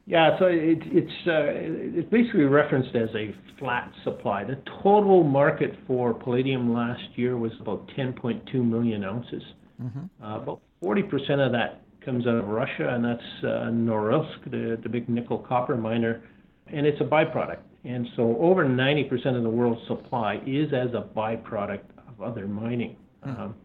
Yeah, 0.05 0.37
so 0.37 0.45
it, 0.45 0.77
it's 0.83 1.27
uh, 1.27 1.97
it's 1.99 2.09
basically 2.11 2.43
referenced 2.43 2.95
as 2.95 3.09
a 3.15 3.33
flat 3.57 3.91
supply. 4.03 4.43
The 4.43 4.61
total 4.83 5.23
market 5.23 5.71
for 5.87 6.13
palladium 6.13 6.73
last 6.73 7.01
year 7.15 7.37
was 7.37 7.51
about 7.59 7.87
10.2 7.97 8.53
million 8.53 9.03
ounces. 9.03 9.41
Mm-hmm. 9.81 10.23
Uh, 10.23 10.41
about 10.41 10.61
40% 10.83 11.43
of 11.43 11.51
that 11.53 11.81
comes 12.05 12.27
out 12.27 12.35
of 12.35 12.47
Russia, 12.47 12.89
and 12.93 13.03
that's 13.03 13.43
uh, 13.43 13.71
Norilsk, 13.71 14.43
the, 14.45 14.79
the 14.83 14.89
big 14.89 15.09
nickel 15.09 15.39
copper 15.39 15.75
miner, 15.75 16.21
and 16.67 16.85
it's 16.85 17.01
a 17.01 17.03
byproduct. 17.03 17.61
And 17.83 18.07
so 18.15 18.37
over 18.39 18.63
90% 18.63 19.35
of 19.35 19.41
the 19.41 19.49
world's 19.49 19.81
supply 19.87 20.35
is 20.45 20.71
as 20.71 20.93
a 20.93 21.01
byproduct 21.15 21.85
of 22.07 22.21
other 22.21 22.47
mining. 22.47 22.95
Mm-hmm. 23.25 23.41
Um, 23.41 23.55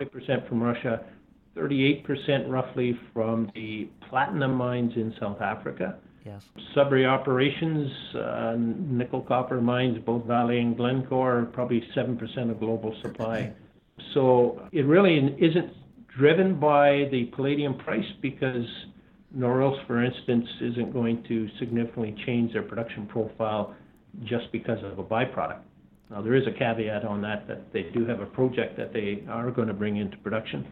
40% 0.00 0.48
from 0.48 0.62
Russia, 0.62 1.04
38% 1.56 2.48
roughly 2.48 2.98
from 3.12 3.50
the 3.54 3.88
platinum 4.08 4.54
mines 4.54 4.92
in 4.96 5.14
South 5.18 5.40
Africa. 5.40 5.96
Yes. 6.24 6.42
Sudbury 6.74 7.06
operations, 7.06 7.90
uh, 8.16 8.56
nickel 8.58 9.22
copper 9.22 9.60
mines, 9.60 9.98
both 10.04 10.24
Vale 10.24 10.50
and 10.50 10.76
Glencore, 10.76 11.48
probably 11.52 11.82
7% 11.96 12.50
of 12.50 12.58
global 12.58 12.94
supply. 13.00 13.52
So 14.12 14.68
it 14.72 14.86
really 14.86 15.18
isn't 15.38 15.72
driven 16.08 16.58
by 16.58 17.08
the 17.12 17.30
palladium 17.36 17.78
price 17.78 18.04
because 18.20 18.66
Norilsk, 19.36 19.86
for 19.86 20.02
instance, 20.02 20.46
isn't 20.60 20.92
going 20.92 21.22
to 21.28 21.48
significantly 21.58 22.16
change 22.26 22.52
their 22.52 22.62
production 22.62 23.06
profile 23.06 23.74
just 24.24 24.50
because 24.50 24.82
of 24.82 24.98
a 24.98 25.04
byproduct. 25.04 25.60
Now, 26.10 26.22
there 26.22 26.34
is 26.34 26.46
a 26.46 26.52
caveat 26.52 27.04
on 27.04 27.20
that, 27.22 27.46
that 27.48 27.72
they 27.72 27.84
do 27.94 28.06
have 28.06 28.20
a 28.20 28.26
project 28.26 28.76
that 28.76 28.92
they 28.92 29.24
are 29.28 29.50
going 29.50 29.68
to 29.68 29.74
bring 29.74 29.96
into 29.96 30.16
production, 30.18 30.66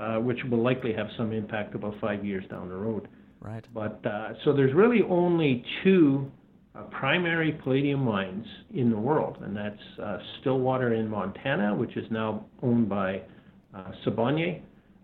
uh, 0.00 0.16
which 0.16 0.38
will 0.50 0.62
likely 0.62 0.92
have 0.92 1.08
some 1.16 1.32
impact 1.32 1.74
about 1.74 1.94
five 2.00 2.24
years 2.24 2.44
down 2.50 2.68
the 2.68 2.74
road. 2.74 3.08
Right. 3.40 3.64
But 3.72 4.04
uh, 4.04 4.30
so 4.44 4.52
there's 4.52 4.74
really 4.74 5.02
only 5.08 5.64
two 5.84 6.30
uh, 6.74 6.82
primary 6.84 7.52
palladium 7.52 8.04
mines 8.04 8.46
in 8.74 8.90
the 8.90 8.96
world, 8.96 9.38
and 9.42 9.56
that's 9.56 10.00
uh, 10.02 10.18
Stillwater 10.40 10.94
in 10.94 11.08
Montana, 11.08 11.74
which 11.74 11.96
is 11.96 12.04
now 12.10 12.46
owned 12.62 12.88
by 12.88 13.22
uh, 13.74 13.92
Sibanye, 14.04 14.62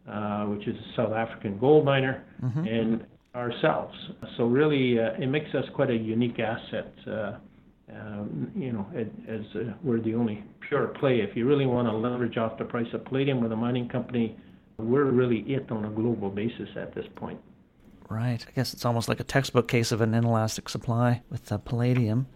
uh, 0.09 0.45
which 0.45 0.67
is 0.67 0.77
a 0.77 0.97
South 0.97 1.13
African 1.13 1.59
gold 1.59 1.85
miner, 1.85 2.25
mm-hmm. 2.43 2.67
and 2.67 3.07
ourselves. 3.35 3.95
So 4.37 4.45
really, 4.45 4.99
uh, 4.99 5.23
it 5.23 5.27
makes 5.27 5.55
us 5.55 5.65
quite 5.75 5.91
a 5.91 5.97
unique 5.97 6.39
asset. 6.39 6.93
Uh, 7.07 7.33
um, 7.89 8.51
you 8.57 8.73
know, 8.73 8.87
as 8.97 9.41
uh, 9.55 9.73
we're 9.83 10.01
the 10.01 10.15
only 10.15 10.43
pure 10.69 10.89
play. 10.99 11.21
If 11.21 11.37
you 11.37 11.47
really 11.47 11.67
want 11.67 11.87
to 11.87 11.97
leverage 11.97 12.37
off 12.37 12.59
the 12.59 12.65
price 12.65 12.87
of 12.93 13.05
palladium 13.05 13.41
with 13.41 13.53
a 13.53 13.57
mining 13.57 13.89
company, 13.89 14.37
we're 14.79 15.05
really 15.05 15.41
it 15.41 15.71
on 15.71 15.85
a 15.85 15.91
global 15.91 16.31
basis 16.31 16.69
at 16.77 16.95
this 16.95 17.07
point. 17.15 17.41
Right. 18.09 18.45
I 18.47 18.51
guess 18.53 18.73
it's 18.73 18.85
almost 18.85 19.09
like 19.09 19.21
a 19.21 19.25
textbook 19.25 19.69
case 19.69 19.93
of 19.93 20.01
an 20.01 20.15
inelastic 20.15 20.69
supply 20.69 21.23
with 21.31 21.51
uh, 21.51 21.59
palladium. 21.59 22.27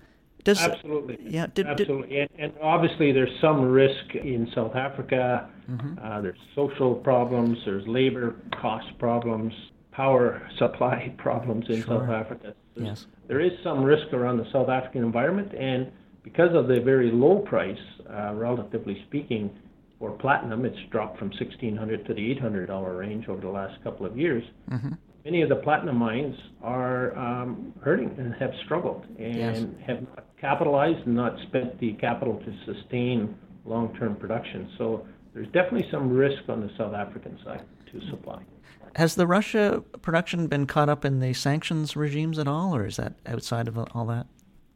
Does, 0.43 0.61
Absolutely. 0.61 1.19
Yeah. 1.23 1.47
Did, 1.55 1.67
Absolutely. 1.67 2.09
Did... 2.09 2.31
And, 2.39 2.53
and, 2.53 2.63
obviously, 2.63 3.13
there's 3.13 3.31
some 3.41 3.63
risk 3.63 4.15
in 4.15 4.51
South 4.55 4.75
Africa. 4.75 5.49
Mm-hmm. 5.71 5.99
Uh, 6.03 6.21
there's 6.23 6.39
social 6.55 6.95
problems. 6.95 7.59
There's 7.65 7.87
labor 7.87 8.37
cost 8.61 8.87
problems. 8.99 9.53
Power 9.93 10.49
supply 10.59 11.15
problems 11.19 11.67
in 11.69 11.83
sure. 11.83 12.01
South 12.01 12.09
Africa. 12.09 12.55
There's, 12.75 12.89
yes. 12.89 13.07
There 13.29 13.41
is 13.41 13.53
some 13.63 13.85
risk 13.85 14.13
around 14.13 14.39
the 14.39 14.51
South 14.51 14.69
African 14.69 15.05
environment, 15.05 15.53
and 15.55 15.93
because 16.23 16.55
of 16.55 16.69
the 16.69 16.81
very 16.81 17.11
low 17.11 17.39
price, 17.41 17.79
uh, 18.09 18.33
relatively 18.35 19.03
speaking, 19.07 19.51
for 20.01 20.11
platinum, 20.11 20.65
it's 20.65 20.79
dropped 20.91 21.19
from 21.19 21.29
1600 21.29 22.07
to 22.07 22.15
the 22.15 22.35
$800 22.35 22.99
range 22.99 23.29
over 23.29 23.41
the 23.41 23.49
last 23.49 23.81
couple 23.85 24.05
of 24.05 24.19
years. 24.19 24.43
Mm-hmm 24.69 24.95
many 25.25 25.43
of 25.43 25.49
the 25.49 25.57
platinum 25.57 25.97
mines 25.97 26.37
are 26.63 27.17
um, 27.17 27.73
hurting 27.83 28.15
and 28.19 28.35
have 28.35 28.53
struggled 28.65 29.05
and 29.19 29.37
yes. 29.37 29.65
have 29.87 30.03
not 30.03 30.25
capitalized 30.41 31.07
and 31.07 31.15
not 31.15 31.35
spent 31.49 31.79
the 31.79 31.93
capital 31.95 32.41
to 32.41 32.75
sustain 32.75 33.35
long-term 33.65 34.17
production. 34.17 34.71
So 34.79 35.07
there's 35.35 35.49
definitely 35.49 35.89
some 35.91 36.11
risk 36.11 36.49
on 36.49 36.61
the 36.61 36.71
South 36.79 36.95
African 36.95 37.39
side 37.45 37.65
to 37.93 38.01
supply. 38.11 38.43
Has 38.97 39.15
the 39.15 39.27
Russia 39.27 39.85
production 40.03 40.49
been 40.49 40.67
caught 40.67 40.89
up 40.89 41.05
in 41.05 41.21
the 41.21 41.33
sanctions 41.33 41.95
regimes 41.95 42.39
at 42.39 42.49
all, 42.49 42.75
or 42.75 42.87
is 42.87 42.97
that 42.97 43.15
outside 43.27 43.69
of 43.69 43.79
all 43.79 44.07
that? 44.07 44.27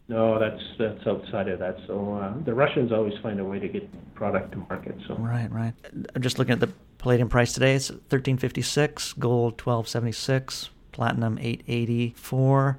No, 0.06 0.38
that's 0.38 0.62
that's 0.78 1.06
outside 1.06 1.48
of 1.48 1.58
that. 1.60 1.78
So 1.86 2.14
uh, 2.14 2.44
the 2.44 2.52
Russians 2.52 2.92
always 2.92 3.14
find 3.22 3.40
a 3.40 3.44
way 3.44 3.58
to 3.58 3.68
get 3.68 3.88
product 4.14 4.52
to 4.52 4.58
market. 4.58 4.96
So 5.08 5.14
right, 5.14 5.50
right. 5.50 5.72
I'm 6.14 6.20
just 6.20 6.38
looking 6.38 6.52
at 6.52 6.60
the 6.60 6.70
palladium 6.98 7.28
price 7.28 7.54
today. 7.54 7.74
It's 7.74 7.90
1356, 7.90 9.14
gold 9.14 9.52
1276, 9.52 10.70
platinum 10.92 11.38
884, 11.38 12.78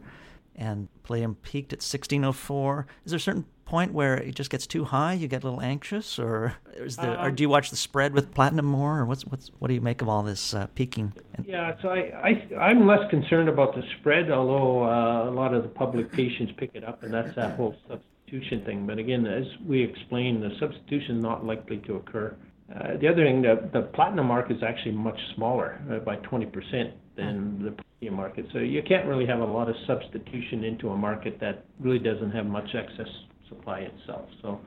and 0.55 0.88
palladium 1.03 1.36
peaked 1.36 1.74
at 1.74 1.77
1604. 1.77 2.86
Is 3.05 3.12
there 3.12 3.20
certain 3.20 3.46
point 3.65 3.93
where 3.93 4.15
it 4.15 4.36
just 4.36 4.50
gets 4.50 4.67
too 4.67 4.86
high? 4.86 5.13
You 5.13 5.27
get 5.27 5.43
a 5.43 5.48
little 5.48 5.62
anxious, 5.62 6.19
or 6.19 6.55
is 6.75 6.98
there, 6.98 7.19
or 7.19 7.31
do 7.31 7.43
you 7.43 7.50
watch 7.50 7.69
the 7.72 7.75
spread 7.75 8.13
with 8.13 8.34
platinum 8.34 8.65
more, 8.65 9.00
or 9.00 9.05
what's 9.05 9.25
what's 9.25 9.50
what 9.60 9.67
do 9.67 9.74
you 9.74 9.81
make 9.81 10.01
of 10.01 10.07
all 10.07 10.24
this 10.24 10.53
uh, 10.53 10.67
peaking? 10.75 11.13
Yeah, 11.45 11.75
so 11.81 11.89
I, 11.89 12.43
I 12.55 12.55
I'm 12.55 12.88
less 12.88 13.10
concerned 13.10 13.50
about 13.50 13.75
the 13.75 13.84
spread, 14.00 14.31
although 14.31 14.84
uh, 14.84 15.29
a 15.29 15.31
lot 15.31 15.53
of 15.53 15.63
the 15.63 15.69
publications 15.69 16.51
pick 16.57 16.72
it 16.75 16.84
up, 16.84 17.03
and 17.03 17.13
that's 17.13 17.36
that 17.36 17.55
whole 17.55 17.75
substitution 17.88 18.63
thing. 18.65 18.86
But 18.86 19.00
again, 19.00 19.25
as 19.25 19.45
we 19.65 19.84
explained, 19.84 20.43
the 20.43 20.51
substitution 20.60 21.22
not 21.22 21.45
likely 21.45 21.77
to 21.79 21.95
occur. 21.95 22.36
Uh, 22.74 22.98
the 23.00 23.07
other 23.07 23.24
thing, 23.24 23.41
the, 23.41 23.69
the 23.74 23.81
platinum 23.93 24.25
market 24.27 24.57
is 24.57 24.63
actually 24.63 24.91
much 24.91 25.19
smaller 25.36 25.79
uh, 25.91 26.00
by 26.00 26.15
20% 26.17 26.51
than 27.15 27.63
the 27.63 27.72
palladium 27.72 28.15
market. 28.15 28.45
So 28.51 28.60
you 28.60 28.81
can't 28.88 29.05
really 29.05 29.27
have 29.27 29.39
a 29.39 29.45
lot 29.45 29.69
of 29.69 29.75
substitution 29.86 30.63
into 30.63 30.89
a 30.89 30.98
market 30.98 31.39
that 31.41 31.65
really 31.79 32.00
doesn't 32.00 32.31
have 32.31 32.45
much 32.45 32.67
excess 32.74 33.07
supply 33.50 33.81
itself. 33.81 34.27
So, 34.41 34.60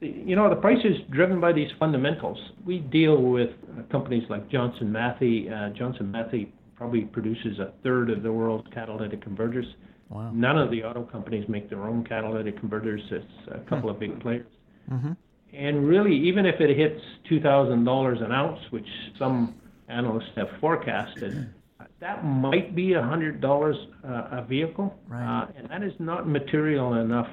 you 0.00 0.36
know, 0.36 0.48
the 0.48 0.56
price 0.56 0.78
is 0.84 0.96
driven 1.10 1.40
by 1.40 1.52
these 1.52 1.68
fundamentals. 1.78 2.38
We 2.64 2.78
deal 2.78 3.20
with 3.20 3.50
uh, 3.50 3.82
companies 3.90 4.22
like 4.30 4.48
Johnson 4.48 4.92
Matthey. 4.92 5.48
Uh, 5.50 5.70
Johnson 5.76 6.12
Matthey 6.12 6.52
probably 6.76 7.02
produces 7.02 7.58
a 7.58 7.72
third 7.82 8.10
of 8.10 8.22
the 8.22 8.32
world's 8.32 8.68
catalytic 8.72 9.22
converters. 9.22 9.66
Wow. 10.08 10.30
None 10.32 10.58
of 10.58 10.70
the 10.70 10.84
auto 10.84 11.02
companies 11.04 11.48
make 11.48 11.68
their 11.68 11.82
own 11.82 12.04
catalytic 12.04 12.60
converters. 12.60 13.00
It's 13.10 13.24
a 13.50 13.68
couple 13.68 13.90
of 13.90 13.98
big 13.98 14.20
players. 14.20 14.46
Mm-hmm. 14.90 15.12
And 15.56 15.86
really, 15.86 16.14
even 16.14 16.46
if 16.46 16.60
it 16.60 16.76
hits 16.76 17.00
$2,000 17.30 18.24
an 18.24 18.32
ounce, 18.32 18.60
which 18.70 18.86
some 19.18 19.54
analysts 19.88 20.30
have 20.36 20.48
forecasted, 20.60 21.52
that 22.00 22.24
might 22.24 22.74
be 22.74 22.88
$100 22.88 23.42
uh, 23.44 24.08
a 24.38 24.44
vehicle. 24.44 24.94
Right. 25.08 25.42
Uh, 25.42 25.46
and 25.56 25.68
that 25.70 25.82
is 25.82 25.92
not 25.98 26.28
material 26.28 26.94
enough 26.94 27.28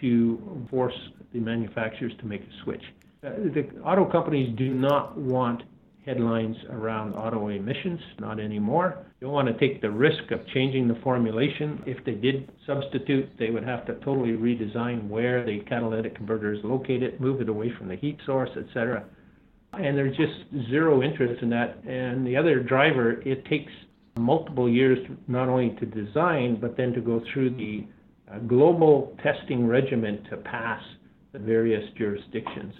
to 0.00 0.66
force 0.70 0.98
the 1.32 1.40
manufacturers 1.40 2.12
to 2.20 2.26
make 2.26 2.42
a 2.42 2.64
switch. 2.64 2.82
Uh, 3.24 3.30
the 3.54 3.68
auto 3.84 4.04
companies 4.04 4.54
do 4.56 4.74
not 4.74 5.16
want 5.16 5.62
headlines 6.06 6.56
around 6.70 7.14
auto 7.14 7.48
emissions, 7.48 8.00
not 8.20 8.38
anymore. 8.38 9.04
Don't 9.20 9.32
want 9.32 9.48
to 9.48 9.58
take 9.58 9.82
the 9.82 9.90
risk 9.90 10.30
of 10.30 10.46
changing 10.54 10.86
the 10.86 10.94
formulation. 11.02 11.82
If 11.84 12.04
they 12.04 12.12
did 12.12 12.50
substitute, 12.64 13.28
they 13.38 13.50
would 13.50 13.64
have 13.64 13.84
to 13.86 13.94
totally 13.96 14.30
redesign 14.30 15.08
where 15.08 15.44
the 15.44 15.60
catalytic 15.68 16.14
converter 16.14 16.52
is 16.52 16.60
located, 16.62 17.20
move 17.20 17.40
it 17.40 17.48
away 17.48 17.72
from 17.76 17.88
the 17.88 17.96
heat 17.96 18.18
source, 18.24 18.50
etc. 18.56 19.04
And 19.72 19.98
there's 19.98 20.16
just 20.16 20.68
zero 20.70 21.02
interest 21.02 21.42
in 21.42 21.50
that. 21.50 21.78
And 21.84 22.24
the 22.24 22.36
other 22.36 22.60
driver, 22.60 23.20
it 23.22 23.44
takes 23.46 23.72
multiple 24.16 24.68
years 24.68 24.98
not 25.26 25.48
only 25.48 25.76
to 25.80 25.86
design, 25.86 26.58
but 26.60 26.76
then 26.76 26.92
to 26.92 27.00
go 27.00 27.20
through 27.32 27.50
the 27.50 27.84
uh, 28.32 28.38
global 28.40 29.16
testing 29.22 29.66
regimen 29.66 30.24
to 30.30 30.36
pass 30.36 30.82
the 31.32 31.38
various 31.40 31.84
jurisdictions. 31.98 32.74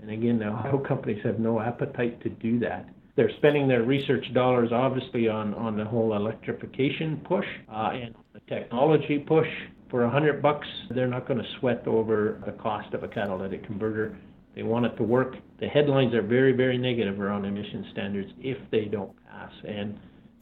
And 0.00 0.10
again, 0.10 0.38
the 0.38 0.46
auto 0.46 0.78
companies 0.78 1.22
have 1.24 1.38
no 1.38 1.60
appetite 1.60 2.22
to 2.22 2.28
do 2.28 2.58
that. 2.60 2.88
They're 3.16 3.30
spending 3.38 3.68
their 3.68 3.82
research 3.82 4.24
dollars 4.32 4.70
obviously 4.72 5.28
on, 5.28 5.52
on 5.54 5.76
the 5.76 5.84
whole 5.84 6.14
electrification 6.14 7.20
push 7.24 7.46
uh, 7.70 7.90
and 7.92 8.14
the 8.32 8.40
technology 8.48 9.18
push. 9.18 9.48
For 9.90 10.04
a 10.04 10.10
hundred 10.10 10.40
bucks, 10.40 10.68
they're 10.90 11.08
not 11.08 11.26
going 11.26 11.40
to 11.40 11.48
sweat 11.58 11.86
over 11.86 12.40
the 12.46 12.52
cost 12.52 12.94
of 12.94 13.02
a 13.02 13.08
catalytic 13.08 13.66
converter. 13.66 14.16
They 14.54 14.62
want 14.62 14.86
it 14.86 14.96
to 14.96 15.02
work. 15.02 15.34
The 15.58 15.66
headlines 15.66 16.14
are 16.14 16.22
very, 16.22 16.52
very 16.52 16.78
negative 16.78 17.20
around 17.20 17.44
emission 17.44 17.86
standards 17.92 18.30
if 18.38 18.56
they 18.70 18.84
don't 18.84 19.12
pass. 19.26 19.50
And 19.66 19.98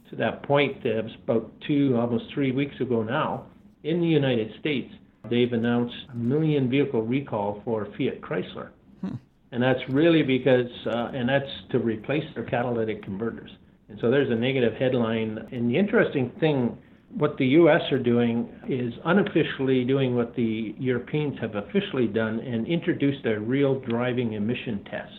to 0.09 0.15
that 0.17 0.43
point, 0.43 0.85
about 0.85 1.51
two, 1.67 1.97
almost 1.97 2.25
three 2.33 2.51
weeks 2.51 2.79
ago 2.79 3.03
now, 3.03 3.45
in 3.83 4.01
the 4.01 4.07
United 4.07 4.51
States, 4.59 4.93
they've 5.29 5.51
announced 5.51 5.95
a 6.11 6.15
million 6.15 6.69
vehicle 6.69 7.01
recall 7.01 7.61
for 7.63 7.85
Fiat 7.97 8.21
Chrysler. 8.21 8.69
Hmm. 9.01 9.15
And 9.51 9.63
that's 9.63 9.79
really 9.89 10.21
because, 10.21 10.69
uh, 10.85 11.11
and 11.13 11.27
that's 11.27 11.49
to 11.71 11.79
replace 11.79 12.23
their 12.35 12.45
catalytic 12.45 13.03
converters. 13.03 13.49
And 13.89 13.97
so 13.99 14.11
there's 14.11 14.29
a 14.29 14.35
negative 14.35 14.73
headline. 14.73 15.39
And 15.51 15.69
the 15.69 15.77
interesting 15.77 16.31
thing, 16.39 16.77
what 17.17 17.37
the 17.37 17.45
US 17.47 17.81
are 17.91 17.99
doing 17.99 18.47
is 18.67 18.93
unofficially 19.05 19.83
doing 19.83 20.15
what 20.15 20.35
the 20.35 20.75
Europeans 20.77 21.37
have 21.41 21.55
officially 21.55 22.07
done 22.07 22.39
and 22.39 22.67
introduced 22.67 23.25
a 23.25 23.39
real 23.39 23.79
driving 23.79 24.33
emission 24.33 24.83
test. 24.89 25.13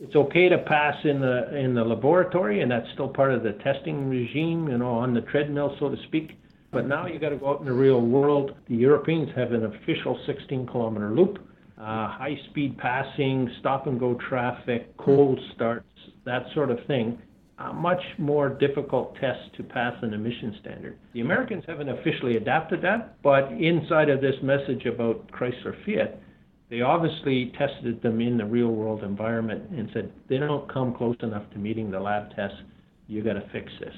It's 0.00 0.16
okay 0.16 0.48
to 0.48 0.58
pass 0.58 0.94
in 1.04 1.20
the 1.20 1.56
in 1.56 1.74
the 1.74 1.82
laboratory, 1.82 2.60
and 2.60 2.70
that's 2.70 2.86
still 2.92 3.08
part 3.08 3.32
of 3.32 3.42
the 3.42 3.52
testing 3.64 4.10
regime, 4.10 4.68
you 4.68 4.76
know, 4.76 4.90
on 4.90 5.14
the 5.14 5.22
treadmill, 5.22 5.74
so 5.78 5.88
to 5.88 5.96
speak. 6.08 6.38
But 6.70 6.86
now 6.86 7.06
you 7.06 7.18
got 7.18 7.30
to 7.30 7.36
go 7.36 7.48
out 7.50 7.60
in 7.60 7.66
the 7.66 7.72
real 7.72 8.02
world. 8.02 8.54
The 8.68 8.76
Europeans 8.76 9.30
have 9.34 9.52
an 9.52 9.64
official 9.64 10.18
16 10.26 10.66
kilometer 10.66 11.10
loop, 11.10 11.38
high 11.84 12.38
speed 12.50 12.78
passing, 12.78 13.50
stop 13.60 13.86
and 13.86 14.00
go 14.00 14.18
traffic, 14.28 14.96
cold 14.96 15.38
starts, 15.54 15.86
that 16.24 16.44
sort 16.54 16.70
of 16.70 16.78
thing. 16.86 17.18
A 17.58 17.72
much 17.72 18.02
more 18.18 18.50
difficult 18.50 19.14
test 19.14 19.54
to 19.56 19.62
pass 19.62 19.94
an 20.02 20.12
emission 20.12 20.58
standard. 20.60 20.98
The 21.14 21.22
Americans 21.22 21.64
haven't 21.66 21.88
officially 21.88 22.36
adapted 22.36 22.82
that, 22.82 23.16
but 23.22 23.50
inside 23.52 24.10
of 24.10 24.20
this 24.20 24.34
message 24.42 24.84
about 24.84 25.30
Chrysler 25.32 25.74
Fiat, 25.86 26.20
they 26.68 26.82
obviously 26.82 27.52
tested 27.56 28.02
them 28.02 28.20
in 28.20 28.36
the 28.36 28.44
real 28.44 28.68
world 28.68 29.04
environment 29.04 29.70
and 29.70 29.88
said 29.94 30.12
they 30.28 30.36
don't 30.36 30.70
come 30.70 30.94
close 30.94 31.16
enough 31.22 31.48
to 31.52 31.58
meeting 31.58 31.90
the 31.90 31.98
lab 31.98 32.34
tests. 32.36 32.58
You 33.06 33.22
got 33.22 33.34
to 33.34 33.48
fix 33.52 33.72
this. 33.80 33.94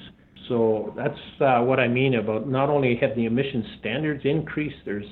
So 0.47 0.93
that's 0.95 1.19
uh, 1.41 1.61
what 1.63 1.79
I 1.79 1.87
mean 1.87 2.15
about 2.15 2.47
not 2.47 2.69
only 2.69 2.95
have 3.01 3.15
the 3.15 3.25
emission 3.25 3.65
standards 3.79 4.21
increased, 4.23 4.77
there's 4.85 5.05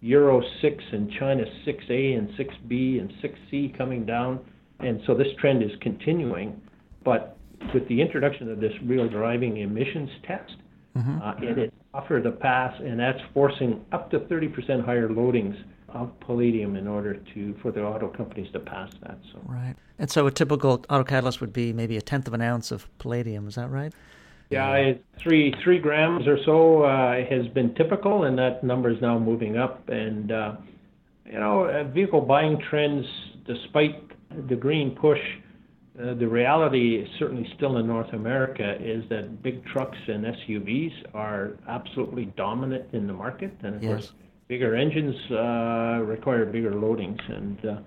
Euro 0.00 0.42
6 0.62 0.84
and 0.92 1.10
China 1.18 1.44
6A 1.66 2.18
and 2.18 2.28
6B 2.30 3.00
and 3.00 3.12
6C 3.22 3.76
coming 3.76 4.06
down, 4.06 4.40
and 4.80 5.00
so 5.06 5.14
this 5.14 5.28
trend 5.38 5.62
is 5.62 5.70
continuing. 5.80 6.60
But 7.04 7.36
with 7.74 7.86
the 7.88 8.00
introduction 8.00 8.50
of 8.50 8.60
this 8.60 8.72
real 8.84 9.08
driving 9.08 9.58
emissions 9.58 10.10
test, 10.26 10.56
mm-hmm. 10.96 11.20
uh, 11.20 11.34
it 11.42 11.58
is 11.58 11.70
offered 11.92 12.24
a 12.26 12.32
pass, 12.32 12.74
and 12.80 12.98
that's 12.98 13.20
forcing 13.34 13.84
up 13.92 14.10
to 14.10 14.20
30% 14.20 14.84
higher 14.84 15.08
loadings 15.08 15.56
of 15.88 16.18
palladium 16.20 16.76
in 16.76 16.86
order 16.86 17.20
to 17.34 17.54
for 17.60 17.72
the 17.72 17.82
auto 17.82 18.08
companies 18.08 18.50
to 18.52 18.60
pass 18.60 18.90
that. 19.02 19.18
So 19.32 19.40
right, 19.44 19.74
and 19.98 20.10
so 20.10 20.26
a 20.26 20.30
typical 20.30 20.84
auto 20.88 21.04
catalyst 21.04 21.40
would 21.40 21.52
be 21.52 21.72
maybe 21.72 21.96
a 21.96 22.00
tenth 22.00 22.26
of 22.26 22.34
an 22.34 22.40
ounce 22.40 22.70
of 22.70 22.86
palladium. 22.98 23.48
Is 23.48 23.56
that 23.56 23.70
right? 23.70 23.92
Yeah, 24.50 24.92
three 25.22 25.54
three 25.62 25.78
grams 25.78 26.26
or 26.26 26.36
so 26.44 26.82
uh, 26.82 27.24
has 27.28 27.46
been 27.54 27.72
typical, 27.74 28.24
and 28.24 28.36
that 28.38 28.64
number 28.64 28.90
is 28.90 29.00
now 29.00 29.18
moving 29.18 29.56
up. 29.56 29.88
And 29.88 30.32
uh, 30.32 30.52
you 31.24 31.38
know, 31.38 31.64
uh, 31.64 31.84
vehicle 31.84 32.20
buying 32.20 32.60
trends, 32.68 33.06
despite 33.46 34.02
the 34.48 34.56
green 34.56 34.96
push, 34.96 35.20
uh, 36.00 36.14
the 36.14 36.26
reality, 36.26 37.06
certainly 37.18 37.48
still 37.56 37.76
in 37.76 37.86
North 37.86 38.12
America, 38.12 38.76
is 38.80 39.08
that 39.08 39.40
big 39.42 39.64
trucks 39.66 39.98
and 40.08 40.24
SUVs 40.24 40.92
are 41.14 41.52
absolutely 41.68 42.26
dominant 42.36 42.92
in 42.92 43.06
the 43.06 43.12
market, 43.12 43.52
and 43.62 43.76
of 43.76 43.82
yes. 43.82 43.90
course, 43.90 44.12
bigger 44.48 44.74
engines 44.74 45.14
uh, 45.30 46.02
require 46.04 46.44
bigger 46.44 46.72
loadings. 46.72 47.20
And 47.32 47.64
uh, 47.64 47.80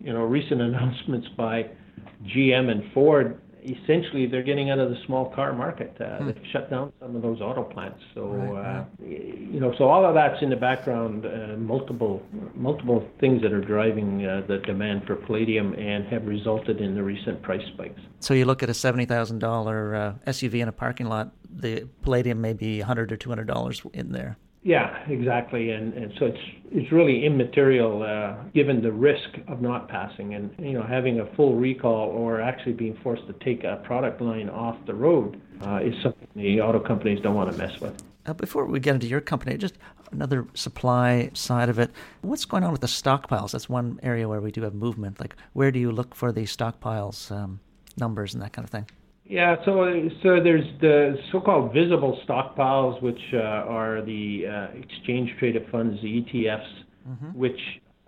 you 0.00 0.12
know, 0.12 0.22
recent 0.22 0.60
announcements 0.68 1.26
by 1.36 1.70
GM 2.24 2.70
and 2.70 2.92
Ford 2.92 3.40
essentially 3.68 4.26
they're 4.26 4.42
getting 4.42 4.70
out 4.70 4.78
of 4.78 4.90
the 4.90 4.96
small 5.06 5.30
car 5.34 5.52
market. 5.52 5.96
Uh, 6.00 6.18
hmm. 6.18 6.26
They've 6.26 6.42
shut 6.52 6.70
down 6.70 6.92
some 7.00 7.16
of 7.16 7.22
those 7.22 7.40
auto 7.40 7.62
plants. 7.62 8.00
So 8.14 8.28
right, 8.28 8.80
uh, 8.80 8.84
you 9.04 9.60
know, 9.60 9.74
so 9.78 9.84
all 9.84 10.04
of 10.04 10.14
that's 10.14 10.42
in 10.42 10.50
the 10.50 10.56
background. 10.56 11.26
Uh, 11.26 11.56
multiple 11.56 12.22
multiple 12.54 13.06
things 13.20 13.42
that 13.42 13.52
are 13.52 13.60
driving 13.60 14.26
uh, 14.26 14.42
the 14.46 14.58
demand 14.58 15.04
for 15.06 15.16
palladium 15.16 15.74
and 15.74 16.06
have 16.06 16.26
resulted 16.26 16.80
in 16.80 16.94
the 16.94 17.02
recent 17.02 17.42
price 17.42 17.62
spikes. 17.74 18.00
So 18.20 18.34
you 18.34 18.44
look 18.44 18.62
at 18.62 18.70
a 18.70 18.74
seventy 18.74 19.04
thousand 19.04 19.42
uh, 19.44 20.14
SUV 20.26 20.60
in 20.60 20.68
a 20.68 20.72
parking 20.72 21.06
lot. 21.06 21.32
The 21.50 21.88
palladium 22.02 22.40
may 22.40 22.52
be 22.52 22.80
hundred 22.80 23.12
or 23.12 23.16
two 23.16 23.30
hundred 23.30 23.46
dollars 23.46 23.82
in 23.92 24.12
there. 24.12 24.38
Yeah, 24.62 25.08
exactly, 25.08 25.70
and 25.70 25.94
and 25.94 26.12
so 26.18 26.26
it's 26.26 26.40
it's 26.70 26.92
really 26.92 27.24
immaterial 27.24 28.02
uh, 28.02 28.42
given 28.54 28.82
the 28.82 28.92
risk 28.92 29.38
of 29.46 29.60
not 29.60 29.88
passing, 29.88 30.34
and 30.34 30.54
you 30.58 30.72
know 30.72 30.82
having 30.82 31.20
a 31.20 31.26
full 31.36 31.54
recall 31.54 32.08
or 32.08 32.40
actually 32.40 32.72
being 32.72 32.98
forced 33.02 33.26
to 33.28 33.32
take 33.34 33.64
a 33.64 33.76
product 33.84 34.20
line 34.20 34.48
off 34.48 34.76
the 34.86 34.94
road 34.94 35.40
uh, 35.64 35.76
is 35.76 35.94
something 36.02 36.26
the 36.34 36.60
auto 36.60 36.80
companies 36.80 37.20
don't 37.22 37.34
want 37.34 37.50
to 37.52 37.56
mess 37.56 37.80
with. 37.80 38.02
Uh, 38.26 38.34
before 38.34 38.66
we 38.66 38.78
get 38.78 38.94
into 38.94 39.06
your 39.06 39.20
company, 39.20 39.56
just 39.56 39.78
another 40.12 40.46
supply 40.54 41.30
side 41.32 41.68
of 41.68 41.78
it. 41.78 41.90
What's 42.20 42.44
going 42.44 42.64
on 42.64 42.72
with 42.72 42.82
the 42.82 42.88
stockpiles? 42.88 43.52
That's 43.52 43.68
one 43.68 43.98
area 44.02 44.28
where 44.28 44.40
we 44.40 44.50
do 44.50 44.62
have 44.62 44.74
movement. 44.74 45.18
Like, 45.20 45.36
where 45.54 45.70
do 45.70 45.78
you 45.78 45.90
look 45.92 46.14
for 46.14 46.30
the 46.32 46.42
stockpiles 46.42 47.30
um, 47.30 47.60
numbers 47.96 48.34
and 48.34 48.42
that 48.42 48.52
kind 48.52 48.64
of 48.64 48.70
thing? 48.70 48.86
Yeah, 49.28 49.56
so 49.66 50.08
so 50.22 50.42
there's 50.42 50.64
the 50.80 51.16
so-called 51.30 51.74
visible 51.74 52.18
stockpiles, 52.26 53.02
which 53.02 53.20
uh, 53.34 53.36
are 53.36 54.00
the 54.02 54.44
uh, 54.46 54.78
exchange 54.78 55.30
traded 55.38 55.66
funds, 55.70 56.00
the 56.00 56.22
ETFs, 56.22 56.64
mm-hmm. 57.06 57.38
which 57.38 57.60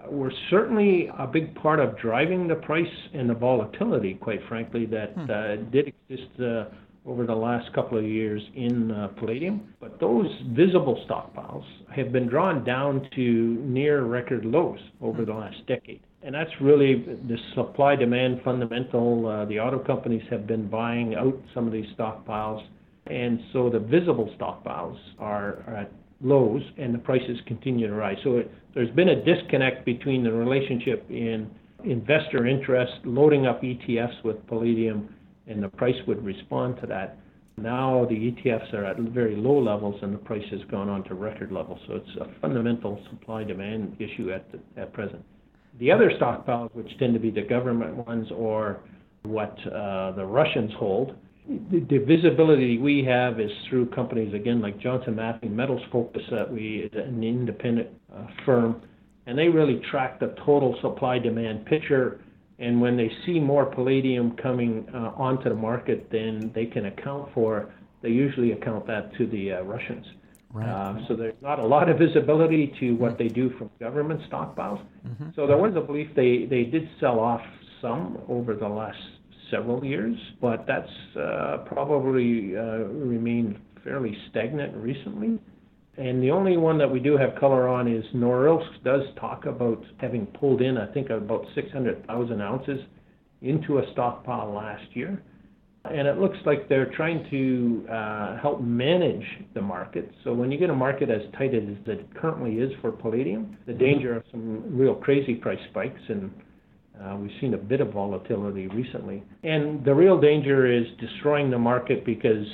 were 0.08 0.32
certainly 0.48 1.10
a 1.18 1.26
big 1.26 1.54
part 1.56 1.78
of 1.78 1.98
driving 1.98 2.48
the 2.48 2.54
price 2.54 2.86
and 3.12 3.28
the 3.28 3.34
volatility, 3.34 4.14
quite 4.14 4.40
frankly, 4.48 4.86
that 4.86 5.12
hmm. 5.12 5.30
uh, 5.30 5.56
did 5.70 5.92
exist 6.08 6.40
uh, 6.40 6.64
over 7.04 7.26
the 7.26 7.34
last 7.34 7.70
couple 7.74 7.98
of 7.98 8.04
years 8.04 8.42
in 8.54 8.90
uh, 8.90 9.08
palladium. 9.18 9.74
But 9.78 10.00
those 10.00 10.26
visible 10.52 11.04
stockpiles 11.06 11.64
have 11.94 12.12
been 12.12 12.28
drawn 12.28 12.64
down 12.64 13.06
to 13.14 13.22
near 13.22 14.04
record 14.04 14.46
lows 14.46 14.78
over 15.02 15.18
hmm. 15.18 15.26
the 15.26 15.34
last 15.34 15.66
decade 15.66 16.00
and 16.22 16.34
that's 16.34 16.50
really 16.60 16.96
the 16.96 17.36
supply 17.54 17.96
demand 17.96 18.40
fundamental. 18.44 19.26
Uh, 19.26 19.44
the 19.46 19.58
auto 19.58 19.78
companies 19.78 20.22
have 20.30 20.46
been 20.46 20.68
buying 20.68 21.14
out 21.14 21.38
some 21.54 21.66
of 21.66 21.72
these 21.72 21.86
stockpiles, 21.98 22.62
and 23.06 23.40
so 23.52 23.70
the 23.70 23.78
visible 23.78 24.32
stockpiles 24.38 24.98
are, 25.18 25.64
are 25.66 25.76
at 25.76 25.92
lows, 26.20 26.62
and 26.76 26.94
the 26.94 26.98
prices 26.98 27.38
continue 27.46 27.86
to 27.86 27.94
rise. 27.94 28.18
So 28.22 28.36
it, 28.36 28.50
there's 28.74 28.90
been 28.90 29.08
a 29.08 29.24
disconnect 29.24 29.86
between 29.86 30.22
the 30.22 30.32
relationship 30.32 31.06
in 31.08 31.50
investor 31.84 32.46
interest 32.46 32.92
loading 33.04 33.46
up 33.46 33.62
ETFs 33.62 34.22
with 34.22 34.46
palladium, 34.46 35.14
and 35.46 35.62
the 35.62 35.68
price 35.68 35.96
would 36.06 36.22
respond 36.22 36.76
to 36.82 36.86
that. 36.86 37.18
Now 37.56 38.06
the 38.08 38.14
ETFs 38.14 38.72
are 38.74 38.84
at 38.84 38.98
very 38.98 39.36
low 39.36 39.58
levels, 39.58 39.98
and 40.02 40.12
the 40.12 40.18
price 40.18 40.44
has 40.50 40.60
gone 40.70 40.90
on 40.90 41.02
to 41.04 41.14
record 41.14 41.50
levels. 41.50 41.80
So 41.86 41.94
it's 41.94 42.16
a 42.20 42.40
fundamental 42.40 43.00
supply 43.10 43.44
demand 43.44 43.96
issue 43.98 44.32
at 44.32 44.44
the, 44.52 44.60
at 44.80 44.92
present. 44.92 45.24
The 45.78 45.90
other 45.90 46.10
stockpiles, 46.20 46.74
which 46.74 46.88
tend 46.98 47.14
to 47.14 47.20
be 47.20 47.30
the 47.30 47.42
government 47.42 48.06
ones 48.06 48.28
or 48.34 48.80
what 49.22 49.56
uh, 49.66 50.12
the 50.12 50.24
Russians 50.24 50.72
hold, 50.78 51.14
the, 51.70 51.80
the, 51.88 51.98
visibility 51.98 52.78
we 52.78 53.04
have 53.04 53.40
is 53.40 53.50
through 53.68 53.86
companies 53.90 54.32
again 54.34 54.60
like 54.60 54.78
Johnson 54.78 55.16
Matthey 55.16 55.48
Metals 55.48 55.82
Focus, 55.90 56.22
that 56.30 56.50
we 56.50 56.88
is 56.92 56.92
an 56.94 57.24
independent 57.24 57.88
uh, 58.14 58.26
firm, 58.44 58.82
and 59.26 59.36
they 59.36 59.48
really 59.48 59.80
track 59.90 60.20
the 60.20 60.34
total 60.44 60.78
supply 60.80 61.18
demand 61.18 61.66
picture. 61.66 62.20
And 62.58 62.80
when 62.80 62.96
they 62.96 63.10
see 63.24 63.40
more 63.40 63.66
palladium 63.66 64.36
coming 64.36 64.86
uh, 64.94 65.12
onto 65.16 65.48
the 65.48 65.54
market, 65.54 66.08
then 66.12 66.52
they 66.54 66.66
can 66.66 66.86
account 66.86 67.30
for. 67.34 67.72
They 68.02 68.10
usually 68.10 68.52
account 68.52 68.86
that 68.86 69.14
to 69.16 69.26
the 69.26 69.52
uh, 69.52 69.62
Russians. 69.62 70.06
Right. 70.52 70.68
Uh, 70.68 71.06
so 71.06 71.14
there's 71.14 71.40
not 71.42 71.60
a 71.60 71.64
lot 71.64 71.88
of 71.88 71.98
visibility 71.98 72.74
to 72.80 72.92
what 72.92 73.18
they 73.18 73.28
do 73.28 73.50
from 73.56 73.70
government 73.78 74.20
stockpiles. 74.30 74.84
Mm-hmm. 75.06 75.30
So 75.36 75.46
there 75.46 75.56
was 75.56 75.76
a 75.76 75.80
belief 75.80 76.08
they, 76.16 76.46
they 76.50 76.64
did 76.64 76.88
sell 76.98 77.20
off 77.20 77.42
some 77.80 78.18
over 78.28 78.54
the 78.54 78.68
last 78.68 78.98
several 79.50 79.84
years, 79.84 80.16
but 80.40 80.66
that's 80.66 80.90
uh, 81.16 81.58
probably 81.66 82.56
uh, 82.56 82.62
remained 82.88 83.58
fairly 83.84 84.16
stagnant 84.30 84.74
recently. 84.76 85.38
And 85.96 86.22
the 86.22 86.30
only 86.30 86.56
one 86.56 86.78
that 86.78 86.90
we 86.90 86.98
do 86.98 87.16
have 87.16 87.38
color 87.38 87.68
on 87.68 87.86
is 87.86 88.04
Norilsk 88.14 88.82
does 88.84 89.02
talk 89.20 89.46
about 89.46 89.84
having 89.98 90.26
pulled 90.26 90.62
in, 90.62 90.78
I 90.78 90.86
think, 90.92 91.10
about 91.10 91.44
600,000 91.54 92.40
ounces 92.40 92.80
into 93.42 93.78
a 93.78 93.92
stockpile 93.92 94.52
last 94.52 94.84
year 94.94 95.22
and 95.84 96.06
it 96.06 96.18
looks 96.18 96.36
like 96.44 96.68
they're 96.68 96.92
trying 96.94 97.26
to 97.30 97.90
uh, 97.90 98.40
help 98.40 98.60
manage 98.60 99.24
the 99.54 99.62
market. 99.62 100.10
So 100.24 100.34
when 100.34 100.52
you 100.52 100.58
get 100.58 100.68
a 100.68 100.74
market 100.74 101.08
as 101.08 101.22
tight 101.38 101.54
as 101.54 101.62
it 101.86 102.14
currently 102.14 102.56
is 102.56 102.70
for 102.80 102.92
palladium, 102.92 103.56
the 103.66 103.72
mm-hmm. 103.72 103.80
danger 103.80 104.16
of 104.16 104.24
some 104.30 104.76
real 104.76 104.94
crazy 104.94 105.34
price 105.34 105.58
spikes, 105.70 106.00
and 106.08 106.30
uh, 107.02 107.16
we've 107.16 107.30
seen 107.40 107.54
a 107.54 107.58
bit 107.58 107.80
of 107.80 107.92
volatility 107.92 108.66
recently. 108.68 109.22
And 109.42 109.82
the 109.84 109.94
real 109.94 110.20
danger 110.20 110.70
is 110.70 110.84
destroying 110.98 111.50
the 111.50 111.58
market 111.58 112.04
because 112.04 112.46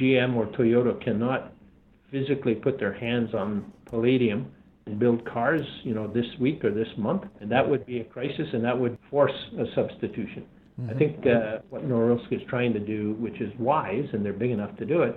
GM 0.00 0.36
or 0.36 0.46
Toyota 0.46 1.02
cannot 1.02 1.52
physically 2.10 2.54
put 2.54 2.78
their 2.78 2.92
hands 2.92 3.34
on 3.34 3.72
palladium 3.86 4.52
and 4.86 4.98
build 4.98 5.24
cars, 5.26 5.62
you 5.84 5.94
know, 5.94 6.06
this 6.06 6.26
week 6.40 6.64
or 6.64 6.70
this 6.70 6.88
month, 6.96 7.22
and 7.40 7.50
that 7.50 7.66
would 7.68 7.86
be 7.86 8.00
a 8.00 8.04
crisis, 8.04 8.46
and 8.52 8.64
that 8.64 8.78
would 8.78 8.98
force 9.10 9.32
a 9.58 9.64
substitution. 9.74 10.46
Mm-hmm. 10.80 10.90
I 10.90 10.94
think 10.94 11.26
uh, 11.26 11.58
what 11.70 11.88
Norilsk 11.88 12.32
is 12.32 12.40
trying 12.48 12.72
to 12.72 12.80
do, 12.80 13.14
which 13.14 13.40
is 13.40 13.52
wise, 13.58 14.06
and 14.12 14.24
they're 14.24 14.32
big 14.32 14.50
enough 14.50 14.76
to 14.76 14.86
do 14.86 15.02
it, 15.02 15.16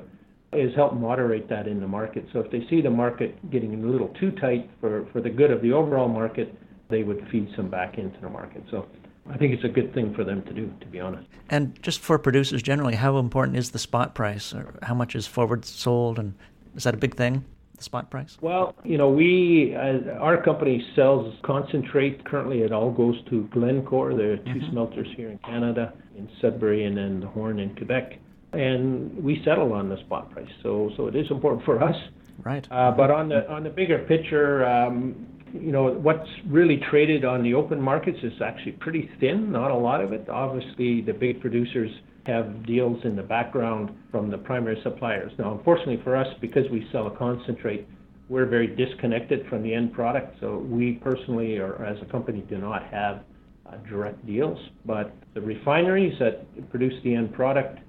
is 0.53 0.75
help 0.75 0.93
moderate 0.93 1.47
that 1.49 1.67
in 1.67 1.79
the 1.79 1.87
market. 1.87 2.25
So 2.33 2.39
if 2.39 2.51
they 2.51 2.65
see 2.69 2.81
the 2.81 2.89
market 2.89 3.49
getting 3.51 3.83
a 3.83 3.87
little 3.87 4.09
too 4.19 4.31
tight 4.31 4.69
for, 4.81 5.07
for 5.13 5.21
the 5.21 5.29
good 5.29 5.51
of 5.51 5.61
the 5.61 5.71
overall 5.71 6.09
market, 6.09 6.53
they 6.89 7.03
would 7.03 7.25
feed 7.31 7.47
some 7.55 7.69
back 7.69 7.97
into 7.97 8.19
the 8.19 8.29
market. 8.29 8.63
So 8.69 8.87
I 9.29 9.37
think 9.37 9.53
it's 9.53 9.63
a 9.63 9.69
good 9.69 9.93
thing 9.93 10.13
for 10.13 10.23
them 10.23 10.41
to 10.43 10.53
do, 10.53 10.73
to 10.81 10.85
be 10.87 10.99
honest. 10.99 11.27
And 11.49 11.81
just 11.81 11.99
for 11.99 12.17
producers 12.17 12.61
generally, 12.61 12.95
how 12.95 13.17
important 13.17 13.57
is 13.57 13.71
the 13.71 13.79
spot 13.79 14.15
price? 14.15 14.53
Or 14.53 14.73
how 14.83 14.93
much 14.93 15.15
is 15.15 15.27
forward 15.27 15.63
sold, 15.63 16.19
and 16.19 16.33
is 16.75 16.83
that 16.83 16.93
a 16.93 16.97
big 16.97 17.15
thing? 17.15 17.45
The 17.81 17.85
spot 17.85 18.11
price? 18.11 18.37
Well, 18.41 18.75
you 18.83 18.99
know, 18.99 19.09
we 19.09 19.75
uh, 19.75 20.11
our 20.19 20.39
company 20.43 20.85
sells 20.95 21.33
concentrate. 21.41 22.23
Currently, 22.25 22.59
it 22.61 22.71
all 22.71 22.91
goes 22.91 23.15
to 23.31 23.49
Glencore. 23.51 24.13
There 24.13 24.33
are 24.33 24.37
2 24.37 24.43
mm-hmm. 24.43 24.71
smelters 24.71 25.07
here 25.17 25.31
in 25.31 25.39
Canada, 25.39 25.91
in 26.15 26.29
Sudbury, 26.39 26.85
and 26.85 26.95
then 26.95 27.21
the 27.21 27.25
Horne 27.25 27.57
in 27.57 27.75
Quebec, 27.75 28.19
and 28.53 29.23
we 29.23 29.41
settle 29.43 29.73
on 29.73 29.89
the 29.89 29.97
spot 30.01 30.29
price. 30.29 30.47
So, 30.61 30.91
so 30.95 31.07
it 31.07 31.15
is 31.15 31.25
important 31.31 31.65
for 31.65 31.83
us. 31.83 31.95
Right. 32.43 32.67
Uh, 32.69 32.91
but 32.91 33.09
on 33.09 33.29
the 33.29 33.49
on 33.49 33.63
the 33.63 33.71
bigger 33.71 33.97
picture, 33.97 34.63
um, 34.63 35.40
you 35.53 35.71
know, 35.71 35.91
what's 35.91 36.29
really 36.47 36.81
traded 36.89 37.25
on 37.25 37.43
the 37.43 37.53
open 37.53 37.81
markets 37.81 38.17
is 38.23 38.33
actually 38.43 38.73
pretty 38.73 39.09
thin. 39.19 39.51
Not 39.51 39.71
a 39.71 39.75
lot 39.75 40.01
of 40.01 40.13
it. 40.13 40.29
Obviously, 40.29 41.01
the 41.01 41.13
big 41.13 41.41
producers 41.41 41.89
have 42.25 42.65
deals 42.65 42.99
in 43.03 43.15
the 43.15 43.23
background 43.23 43.91
from 44.11 44.29
the 44.29 44.37
primary 44.37 44.79
suppliers. 44.83 45.31
Now, 45.39 45.57
unfortunately 45.57 46.01
for 46.03 46.15
us, 46.15 46.27
because 46.39 46.69
we 46.71 46.87
sell 46.91 47.07
a 47.07 47.17
concentrate, 47.17 47.87
we're 48.29 48.45
very 48.45 48.67
disconnected 48.67 49.45
from 49.49 49.63
the 49.63 49.73
end 49.73 49.93
product. 49.93 50.37
So 50.39 50.59
we 50.59 50.93
personally, 50.93 51.57
or 51.57 51.83
as 51.83 51.97
a 52.01 52.05
company, 52.05 52.43
do 52.49 52.57
not 52.57 52.83
have 52.91 53.23
uh, 53.65 53.77
direct 53.89 54.25
deals. 54.25 54.57
But 54.85 55.13
the 55.33 55.41
refineries 55.41 56.17
that 56.19 56.69
produce 56.69 56.93
the 57.03 57.15
end 57.15 57.33
product, 57.33 57.79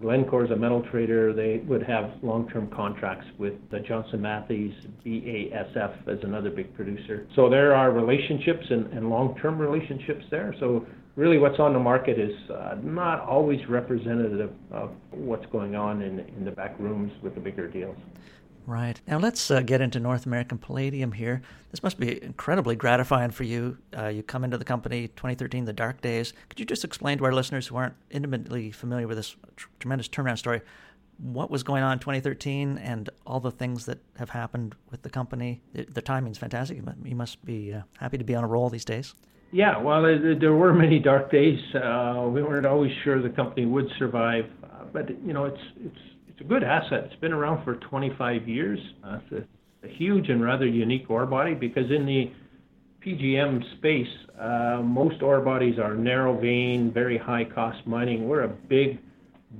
Glencore 0.00 0.44
is 0.44 0.50
a 0.50 0.56
metal 0.56 0.82
trader. 0.90 1.32
They 1.32 1.58
would 1.66 1.82
have 1.82 2.12
long-term 2.22 2.70
contracts 2.70 3.26
with 3.38 3.54
the 3.70 3.80
Johnson 3.80 4.20
Matthey's, 4.20 4.74
BASF 5.04 6.08
as 6.08 6.18
another 6.22 6.50
big 6.50 6.74
producer. 6.74 7.26
So 7.34 7.48
there 7.48 7.74
are 7.74 7.90
relationships 7.90 8.66
and, 8.68 8.86
and 8.92 9.08
long-term 9.08 9.58
relationships 9.58 10.24
there. 10.30 10.54
So 10.60 10.86
really 11.16 11.38
what's 11.38 11.58
on 11.58 11.72
the 11.72 11.78
market 11.78 12.18
is 12.18 12.34
uh, 12.50 12.76
not 12.82 13.20
always 13.20 13.66
representative 13.68 14.52
of 14.70 14.90
what's 15.12 15.46
going 15.46 15.74
on 15.74 16.02
in, 16.02 16.20
in 16.20 16.44
the 16.44 16.50
back 16.50 16.78
rooms 16.78 17.12
with 17.22 17.34
the 17.34 17.40
bigger 17.40 17.66
deals. 17.66 17.96
Right. 18.66 19.00
Now 19.06 19.18
let's 19.18 19.48
uh, 19.50 19.60
get 19.60 19.80
into 19.80 20.00
North 20.00 20.26
American 20.26 20.58
Palladium 20.58 21.12
here. 21.12 21.40
This 21.70 21.84
must 21.84 22.00
be 22.00 22.22
incredibly 22.22 22.74
gratifying 22.74 23.30
for 23.30 23.44
you. 23.44 23.78
Uh, 23.96 24.08
you 24.08 24.24
come 24.24 24.42
into 24.42 24.58
the 24.58 24.64
company 24.64 25.08
2013, 25.08 25.64
the 25.64 25.72
dark 25.72 26.00
days. 26.00 26.32
Could 26.48 26.58
you 26.58 26.66
just 26.66 26.84
explain 26.84 27.18
to 27.18 27.24
our 27.26 27.32
listeners 27.32 27.68
who 27.68 27.76
aren't 27.76 27.94
intimately 28.10 28.72
familiar 28.72 29.06
with 29.06 29.18
this 29.18 29.36
tr- 29.54 29.68
tremendous 29.78 30.08
turnaround 30.08 30.38
story 30.38 30.62
what 31.18 31.50
was 31.50 31.62
going 31.62 31.82
on 31.82 31.94
in 31.94 31.98
2013 31.98 32.78
and 32.78 33.08
all 33.26 33.40
the 33.40 33.50
things 33.50 33.86
that 33.86 33.98
have 34.18 34.30
happened 34.30 34.74
with 34.90 35.02
the 35.02 35.10
company? 35.10 35.62
The, 35.72 35.84
the 35.84 36.02
timing's 36.02 36.38
fantastic. 36.38 36.78
You 37.04 37.16
must 37.16 37.44
be 37.44 37.72
uh, 37.72 37.82
happy 37.98 38.18
to 38.18 38.24
be 38.24 38.34
on 38.34 38.44
a 38.44 38.46
roll 38.46 38.68
these 38.68 38.84
days. 38.84 39.14
Yeah, 39.52 39.78
well, 39.78 40.02
there 40.02 40.52
were 40.52 40.74
many 40.74 40.98
dark 40.98 41.30
days. 41.30 41.58
Uh, 41.74 42.28
we 42.28 42.42
weren't 42.42 42.66
always 42.66 42.92
sure 43.04 43.22
the 43.22 43.30
company 43.30 43.64
would 43.64 43.88
survive, 43.98 44.46
uh, 44.64 44.84
but 44.92 45.08
you 45.24 45.32
know, 45.32 45.44
it's 45.44 45.60
it's 45.84 45.98
it's 46.36 46.44
a 46.44 46.48
good 46.48 46.62
asset. 46.62 47.04
It's 47.04 47.20
been 47.20 47.32
around 47.32 47.64
for 47.64 47.76
25 47.76 48.46
years. 48.46 48.78
Uh, 49.02 49.20
it's 49.30 49.46
a, 49.82 49.86
a 49.86 49.90
huge 49.90 50.28
and 50.28 50.42
rather 50.42 50.66
unique 50.66 51.08
ore 51.08 51.24
body 51.24 51.54
because 51.54 51.90
in 51.90 52.04
the 52.04 52.30
PGM 53.04 53.78
space, 53.78 54.06
uh, 54.38 54.82
most 54.84 55.22
ore 55.22 55.40
bodies 55.40 55.78
are 55.78 55.94
narrow 55.94 56.38
vein, 56.38 56.92
very 56.92 57.16
high 57.16 57.44
cost 57.44 57.86
mining. 57.86 58.28
We're 58.28 58.42
a 58.42 58.48
big, 58.48 58.98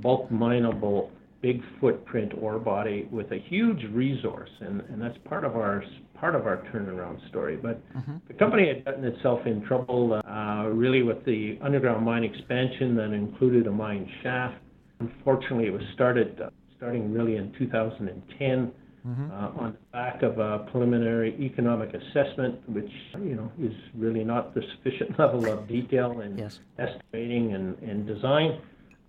bulk 0.02 0.30
mineable, 0.30 1.10
big 1.40 1.62
footprint 1.80 2.32
ore 2.38 2.58
body 2.58 3.08
with 3.10 3.32
a 3.32 3.38
huge 3.38 3.82
resource, 3.92 4.50
and, 4.60 4.82
and 4.90 5.00
that's 5.00 5.16
part 5.24 5.44
of 5.44 5.56
our 5.56 5.82
part 6.14 6.34
of 6.34 6.46
our 6.46 6.58
turnaround 6.74 7.26
story. 7.30 7.56
But 7.56 7.80
mm-hmm. 7.96 8.16
the 8.28 8.34
company 8.34 8.68
had 8.68 8.84
gotten 8.84 9.04
itself 9.04 9.46
in 9.46 9.64
trouble 9.64 10.20
uh, 10.28 10.64
really 10.68 11.02
with 11.02 11.24
the 11.24 11.58
underground 11.62 12.04
mine 12.04 12.24
expansion 12.24 12.94
that 12.96 13.12
included 13.12 13.66
a 13.66 13.72
mine 13.72 14.10
shaft. 14.22 14.56
Unfortunately, 15.00 15.66
it 15.66 15.72
was 15.72 15.82
started 15.94 16.38
uh, 16.40 16.50
starting 16.76 17.12
really 17.12 17.36
in 17.36 17.52
2010. 17.58 18.72
Mm-hmm. 19.06 19.30
Uh, 19.30 19.62
on 19.62 19.72
the 19.72 19.78
back 19.92 20.24
of 20.24 20.40
a 20.40 20.66
preliminary 20.72 21.36
economic 21.40 21.94
assessment, 21.94 22.58
which 22.68 22.90
you 23.22 23.36
know 23.36 23.52
is 23.56 23.72
really 23.94 24.24
not 24.24 24.52
the 24.52 24.62
sufficient 24.74 25.16
level 25.18 25.48
of 25.48 25.68
detail 25.68 26.22
in 26.22 26.36
yes. 26.36 26.58
estimating 26.76 27.54
and, 27.54 27.78
and 27.78 28.04
design. 28.04 28.60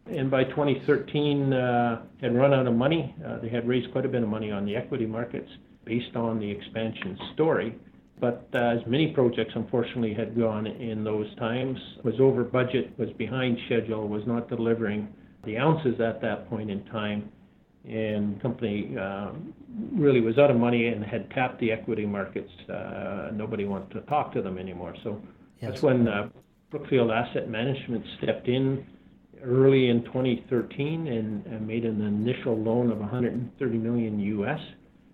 And 0.06 0.30
by 0.30 0.44
2013, 0.44 1.52
uh, 1.52 2.04
had 2.22 2.36
run 2.36 2.54
out 2.54 2.68
of 2.68 2.76
money. 2.76 3.16
Uh, 3.26 3.40
they 3.40 3.50
had 3.50 3.68
raised 3.68 3.92
quite 3.92 4.06
a 4.06 4.08
bit 4.08 4.22
of 4.22 4.30
money 4.30 4.52
on 4.52 4.66
the 4.66 4.76
equity 4.76 5.08
markets, 5.08 5.50
based 5.84 6.16
on 6.16 6.40
the 6.40 6.50
expansion 6.50 7.18
story. 7.34 7.76
But 8.20 8.48
uh, 8.54 8.58
as 8.58 8.86
many 8.88 9.14
projects 9.14 9.54
unfortunately 9.56 10.14
had 10.14 10.38
gone 10.38 10.68
in 10.68 11.04
those 11.04 11.34
times, 11.36 11.80
was 12.04 12.16
over 12.20 12.44
budget, 12.44 12.98
was 12.98 13.10
behind 13.18 13.58
schedule, 13.66 14.08
was 14.08 14.24
not 14.26 14.48
delivering 14.50 15.08
the 15.44 15.58
ounces 15.58 16.00
at 16.00 16.22
that 16.22 16.50
point 16.50 16.70
in 16.70 16.84
time, 16.86 17.32
and 17.88 18.42
company 18.42 18.96
uh, 19.00 19.32
really 19.94 20.22
was 20.22 20.38
out 20.38 20.52
of 20.52 20.58
money 20.58 20.88
and 20.88 21.04
had 21.04 21.30
tapped 21.32 21.60
the 21.60 21.72
equity 21.72 22.06
markets. 22.06 22.52
Uh, 22.70 23.30
nobody 23.34 23.66
wanted 23.66 23.92
to 23.92 24.02
talk 24.02 24.34
to 24.34 24.42
them 24.42 24.58
anymore. 24.58 24.94
So 25.04 25.22
yes. 25.62 25.72
that's 25.72 25.82
when 25.82 26.08
uh, 26.08 26.30
Brookfield 26.70 27.12
Asset 27.12 27.50
Management 27.50 28.04
stepped 28.22 28.48
in 28.48 28.86
early 29.44 29.90
in 29.90 30.04
2013 30.06 31.08
and, 31.08 31.46
and 31.46 31.68
made 31.68 31.86
an 31.86 32.02
initial 32.02 32.58
loan 32.58 32.92
of 32.92 33.00
130 33.00 33.78
million 33.78 34.20
US. 34.20 34.60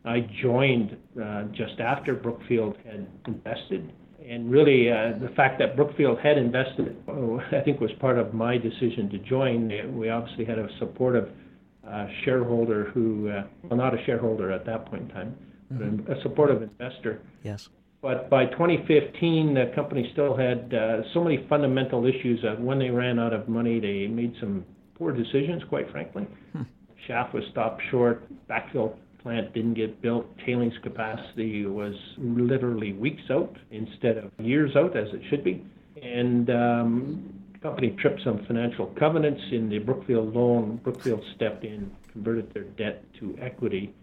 I 0.06 0.28
joined 0.42 0.98
uh, 1.22 1.44
just 1.54 1.80
after 1.80 2.14
Brookfield 2.16 2.76
had 2.86 3.08
invested. 3.28 3.92
And 4.28 4.50
really, 4.50 4.90
uh, 4.90 5.20
the 5.22 5.34
fact 5.36 5.60
that 5.60 5.76
Brookfield 5.76 6.18
had 6.20 6.38
invested, 6.38 6.96
oh, 7.08 7.40
I 7.52 7.62
think, 7.62 7.80
was 7.80 7.92
part 8.00 8.18
of 8.18 8.34
my 8.34 8.58
decision 8.58 9.10
to 9.12 9.20
join. 9.20 9.98
We 9.98 10.10
obviously 10.10 10.46
had 10.46 10.60
a 10.60 10.68
supportive 10.80 11.30
uh, 11.88 12.08
shareholder 12.24 12.86
who, 12.93 13.30
uh, 13.30 13.43
well, 13.63 13.78
not 13.78 13.93
a 13.93 14.04
shareholder 14.06 14.52
at 14.52 14.65
that 14.65 14.86
point 14.86 15.04
in 15.04 15.10
time, 15.10 15.36
mm-hmm. 15.72 15.98
but 15.98 16.17
a 16.17 16.22
supportive 16.22 16.62
investor. 16.62 17.22
Yes. 17.43 17.69
But 18.02 18.30
by 18.30 18.46
2015, 18.48 19.54
the 19.54 19.72
company 19.74 20.10
still 20.12 20.36
had 20.36 20.74
uh, 20.74 21.04
so 21.13 21.24
many 21.24 21.46
fundamental 21.48 22.06
issues 22.06 22.41
that 22.43 22.60
when 22.60 22.78
they 22.78 22.89
ran 22.89 23.17
out 23.17 23.32
of 23.32 23.48
money, 23.48 23.80
they 23.80 24.08
made 24.08 24.34
some 24.41 24.65
poor 24.98 25.13
decisions, 25.13 25.63
quite 25.69 25.89
frankly. 25.91 26.28
Hmm. 26.52 26.63
Shaft 27.08 27.34
was 27.34 27.43
stopped 27.52 27.82
short, 27.91 28.24
backfill 28.48 28.98
plant 29.24 29.54
didn't 29.54 29.74
get 29.74 30.02
built, 30.02 30.26
tailings 30.46 30.74
capacity 30.84 31.65
was 31.65 31.96
literally 32.17 32.91
weeks 32.93 33.24
out 33.32 33.56
instead 33.72 34.17
of 34.17 34.32
years 34.38 34.76
out 34.76 34.96
as 34.98 35.08
it 35.13 35.22
should 35.30 35.43
be. 35.43 35.65
And 36.02 36.50
um, 36.50 37.42
company 37.63 37.95
tripped 37.99 38.21
some 38.23 38.45
financial 38.45 38.88
covenants 38.99 39.41
in 39.52 39.69
the 39.69 39.80
Brookfield 39.80 40.36
loan. 40.36 40.78
Brookfield 40.84 41.23
stepped 41.36 41.63
in, 41.63 41.91
converted 42.12 42.54
their 42.54 42.63
debt 42.63 43.04
to 43.19 43.36
equity 43.41 43.93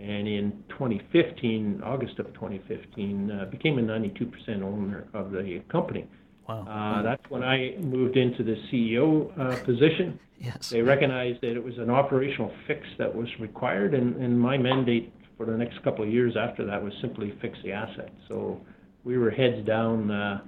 and 0.00 0.26
in 0.26 0.64
2015, 0.70 1.82
August 1.84 2.18
of 2.18 2.32
2015, 2.32 3.30
uh, 3.30 3.44
became 3.46 3.78
a 3.78 3.82
92% 3.82 4.62
owner 4.62 5.06
of 5.12 5.30
the 5.30 5.62
company. 5.68 6.06
Wow. 6.48 6.66
Uh, 6.66 7.02
that's 7.02 7.22
when 7.28 7.42
I 7.42 7.76
moved 7.78 8.16
into 8.16 8.42
the 8.42 8.56
CEO 8.72 9.30
uh, 9.38 9.62
position. 9.62 10.18
Yes. 10.38 10.70
They 10.70 10.80
recognized 10.80 11.42
that 11.42 11.54
it 11.54 11.62
was 11.62 11.76
an 11.76 11.90
operational 11.90 12.50
fix 12.66 12.86
that 12.98 13.14
was 13.14 13.28
required, 13.38 13.92
and, 13.92 14.16
and 14.16 14.40
my 14.40 14.56
mandate 14.56 15.12
for 15.36 15.44
the 15.44 15.56
next 15.56 15.82
couple 15.84 16.02
of 16.02 16.10
years 16.10 16.34
after 16.34 16.64
that 16.64 16.82
was 16.82 16.94
simply 17.02 17.34
fix 17.42 17.58
the 17.62 17.72
asset. 17.72 18.10
So 18.26 18.58
we 19.04 19.18
were 19.18 19.30
heads 19.30 19.66
down, 19.66 20.10
uh, 20.10 20.40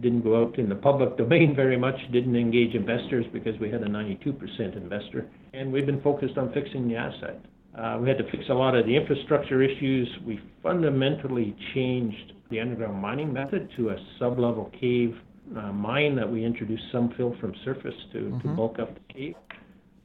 didn't 0.00 0.22
go 0.22 0.42
out 0.42 0.58
in 0.58 0.68
the 0.68 0.74
public 0.74 1.16
domain 1.18 1.54
very 1.54 1.76
much, 1.76 1.96
didn't 2.12 2.36
engage 2.36 2.74
investors 2.74 3.26
because 3.32 3.58
we 3.60 3.70
had 3.70 3.82
a 3.82 3.88
92% 3.88 4.76
investor, 4.76 5.28
and 5.52 5.72
we've 5.72 5.86
been 5.86 6.02
focused 6.02 6.38
on 6.38 6.52
fixing 6.52 6.88
the 6.88 6.96
asset. 6.96 7.44
Uh, 7.78 7.98
we 8.00 8.08
had 8.08 8.18
to 8.18 8.30
fix 8.30 8.44
a 8.50 8.54
lot 8.54 8.76
of 8.76 8.86
the 8.86 8.94
infrastructure 8.94 9.60
issues. 9.62 10.08
We 10.24 10.40
fundamentally 10.62 11.56
changed 11.74 12.32
the 12.50 12.60
underground 12.60 13.00
mining 13.00 13.32
method 13.32 13.68
to 13.76 13.90
a 13.90 13.96
sub-level 14.18 14.70
cave 14.80 15.16
uh, 15.56 15.72
mine 15.72 16.16
that 16.16 16.30
we 16.30 16.44
introduced 16.44 16.84
some 16.90 17.12
fill 17.16 17.36
from 17.40 17.54
surface 17.64 17.94
to, 18.12 18.18
mm-hmm. 18.18 18.48
to 18.48 18.54
bulk 18.54 18.78
up 18.78 18.94
the 18.94 19.14
cave. 19.14 19.34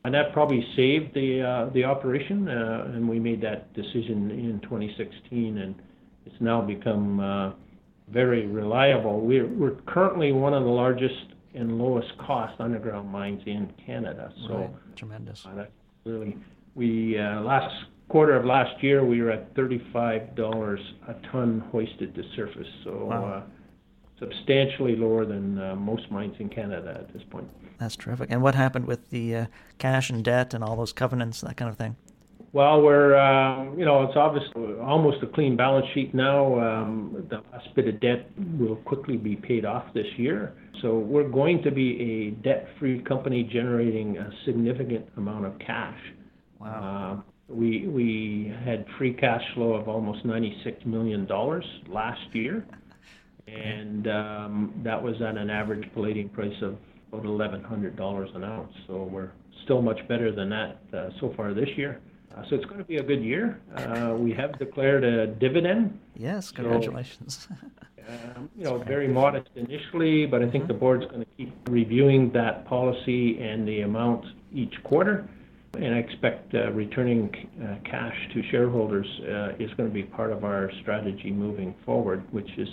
And 0.06 0.14
that 0.14 0.34
probably 0.34 0.66
saved 0.76 1.14
the 1.14 1.42
uh, 1.42 1.74
the 1.74 1.84
operation, 1.84 2.48
uh, 2.48 2.86
and 2.94 3.08
we 3.08 3.20
made 3.20 3.42
that 3.42 3.74
decision 3.74 4.32
in 4.32 4.62
2016, 4.64 5.58
and 5.58 5.76
it's 6.26 6.36
now 6.40 6.62
become 6.62 7.20
uh, 7.20 7.52
very 8.12 8.48
reliable. 8.48 9.20
We're, 9.22 9.48
we're 9.48 9.76
currently 9.88 10.32
one 10.32 10.54
of 10.54 10.64
the 10.64 10.70
largest 10.70 11.34
and 11.54 11.78
lowest 11.78 12.18
cost 12.18 12.60
underground 12.60 13.10
mines 13.10 13.42
in 13.46 13.72
Canada. 13.86 14.32
So 14.48 14.56
right. 14.56 14.96
tremendous. 14.96 15.46
Uh, 15.46 15.56
that's 15.56 15.72
really 16.06 16.38
we 16.76 17.18
uh, 17.18 17.42
last 17.42 17.74
quarter 18.10 18.36
of 18.36 18.46
last 18.46 18.84
year, 18.84 19.06
we 19.06 19.22
were 19.22 19.32
at 19.32 19.54
$35 19.54 20.80
a 21.08 21.14
ton 21.32 21.64
hoisted 21.72 22.14
to 22.16 22.24
surface, 22.36 22.68
so 22.84 23.06
wow. 23.06 23.26
uh, 23.26 23.44
substantially 24.20 24.96
lower 24.96 25.26
than 25.26 25.60
uh, 25.60 25.76
most 25.76 26.12
mines 26.12 26.36
in 26.40 26.50
Canada 26.50 26.98
at 27.00 27.14
this 27.14 27.22
point. 27.30 27.48
That's 27.78 27.96
terrific. 27.96 28.30
And 28.32 28.42
what 28.42 28.56
happened 28.56 28.88
with 28.88 29.10
the 29.10 29.36
uh, 29.36 29.46
cash 29.78 30.10
and 30.10 30.24
debt 30.24 30.54
and 30.54 30.64
all 30.64 30.76
those 30.76 30.92
covenants, 30.92 31.42
that 31.42 31.56
kind 31.56 31.70
of 31.70 31.78
thing? 31.78 31.96
Well, 32.52 32.82
we're, 32.82 33.16
uh, 33.16 33.76
you 33.76 33.86
know, 33.86 34.04
it's 34.04 34.18
obviously 34.18 34.74
almost 34.82 35.22
a 35.22 35.28
clean 35.28 35.56
balance 35.56 35.86
sheet 35.94 36.16
now. 36.16 36.60
Um, 36.60 37.26
the 37.30 37.42
last 37.52 37.68
bit 37.76 37.88
of 37.88 38.00
debt 38.00 38.28
will 38.58 38.78
quickly 38.78 39.18
be 39.18 39.36
paid 39.36 39.66
off 39.66 39.94
this 39.94 40.08
year. 40.18 40.54
So 40.82 40.98
we're 40.98 41.30
going 41.30 41.62
to 41.64 41.72
be 41.72 42.02
a 42.02 42.32
debt-free 42.44 43.04
company 43.04 43.44
generating 43.44 44.18
a 44.18 44.32
significant 44.46 45.08
amount 45.18 45.46
of 45.46 45.60
cash. 45.60 46.00
Wow. 46.60 47.20
Uh, 47.20 47.54
we 47.54 47.88
we 47.88 48.54
had 48.64 48.86
free 48.98 49.14
cash 49.14 49.42
flow 49.54 49.74
of 49.74 49.88
almost 49.88 50.26
$96 50.26 50.86
million 50.86 51.28
last 51.88 52.22
year, 52.34 52.66
and 53.48 54.08
um, 54.08 54.82
that 54.84 55.02
was 55.02 55.16
at 55.22 55.36
an 55.38 55.50
average 55.50 55.88
palladium 55.94 56.30
price 56.30 56.54
of 56.62 56.78
about 57.12 57.26
$1,100 57.26 58.36
an 58.36 58.44
ounce. 58.44 58.74
So 58.88 59.04
we're 59.04 59.32
still 59.64 59.82
much 59.82 60.00
better 60.08 60.32
than 60.34 60.50
that 60.50 60.80
uh, 60.96 61.10
so 61.20 61.34
far 61.36 61.54
this 61.54 61.70
year. 61.76 62.02
Uh, 62.36 62.44
so 62.50 62.56
it's 62.56 62.66
going 62.66 62.78
to 62.78 62.84
be 62.84 62.98
a 62.98 63.04
good 63.04 63.24
year. 63.24 63.60
Uh, 63.76 64.16
we 64.18 64.32
have 64.34 64.58
declared 64.60 65.04
a 65.04 65.28
dividend. 65.28 66.00
Yes, 66.16 66.52
congratulations. 66.52 67.48
So, 67.50 67.56
um, 68.38 68.50
you 68.56 68.66
know, 68.66 68.78
very 68.78 69.08
modest 69.08 69.50
initially, 69.56 70.26
but 70.26 70.42
I 70.42 70.50
think 70.50 70.64
mm-hmm. 70.64 70.74
the 70.74 70.80
board's 70.80 71.06
going 71.06 71.22
to 71.22 71.28
keep 71.38 71.54
reviewing 71.70 72.32
that 72.34 72.66
policy 72.66 73.42
and 73.42 73.68
the 73.68 73.82
amount 73.82 74.26
each 74.54 74.76
quarter 74.84 75.28
and 75.76 75.94
I 75.94 76.00
expect 76.00 76.54
uh, 76.54 76.72
returning 76.72 77.30
uh, 77.62 77.76
cash 77.90 78.16
to 78.34 78.42
shareholders 78.50 79.08
uh, 79.22 79.64
is 79.64 79.72
going 79.76 79.90
to 79.90 79.94
be 79.94 80.04
part 80.04 80.32
of 80.32 80.44
our 80.44 80.72
strategy 80.82 81.32
moving 81.32 81.76
forward, 81.86 82.24
which 82.32 82.50
is 82.58 82.68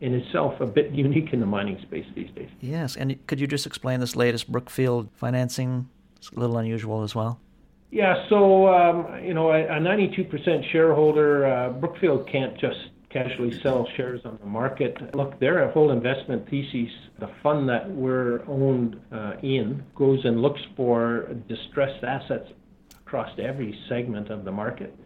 in 0.00 0.14
itself 0.14 0.60
a 0.60 0.66
bit 0.66 0.90
unique 0.92 1.32
in 1.32 1.40
the 1.40 1.46
mining 1.46 1.78
space 1.82 2.06
these 2.14 2.30
days. 2.34 2.48
Yes, 2.60 2.96
and 2.96 3.24
could 3.26 3.40
you 3.40 3.46
just 3.46 3.66
explain 3.66 4.00
this 4.00 4.16
latest 4.16 4.50
Brookfield 4.50 5.08
financing? 5.14 5.88
It's 6.16 6.30
a 6.30 6.40
little 6.40 6.58
unusual 6.58 7.02
as 7.02 7.14
well. 7.14 7.40
Yeah, 7.90 8.28
so 8.28 8.68
um, 8.68 9.24
you 9.24 9.34
know, 9.34 9.50
a, 9.50 9.64
a 9.64 9.80
92% 9.80 10.70
shareholder, 10.70 11.46
uh, 11.46 11.70
Brookfield 11.70 12.28
can't 12.28 12.56
just 12.58 12.78
casually 13.10 13.60
sell 13.60 13.88
shares 13.96 14.20
on 14.24 14.38
the 14.40 14.46
market. 14.46 15.14
Look, 15.14 15.40
their 15.40 15.68
whole 15.70 15.90
investment 15.90 16.48
thesis, 16.48 16.92
the 17.18 17.28
fund 17.42 17.68
that 17.68 17.90
we're 17.90 18.42
owned 18.46 19.00
uh, 19.12 19.32
in, 19.42 19.82
goes 19.96 20.24
and 20.24 20.40
looks 20.40 20.60
for 20.76 21.34
distressed 21.48 22.04
assets 22.04 22.48
across 23.00 23.30
every 23.38 23.76
segment 23.88 24.30
of 24.30 24.44
the 24.44 24.52
market. 24.52 24.96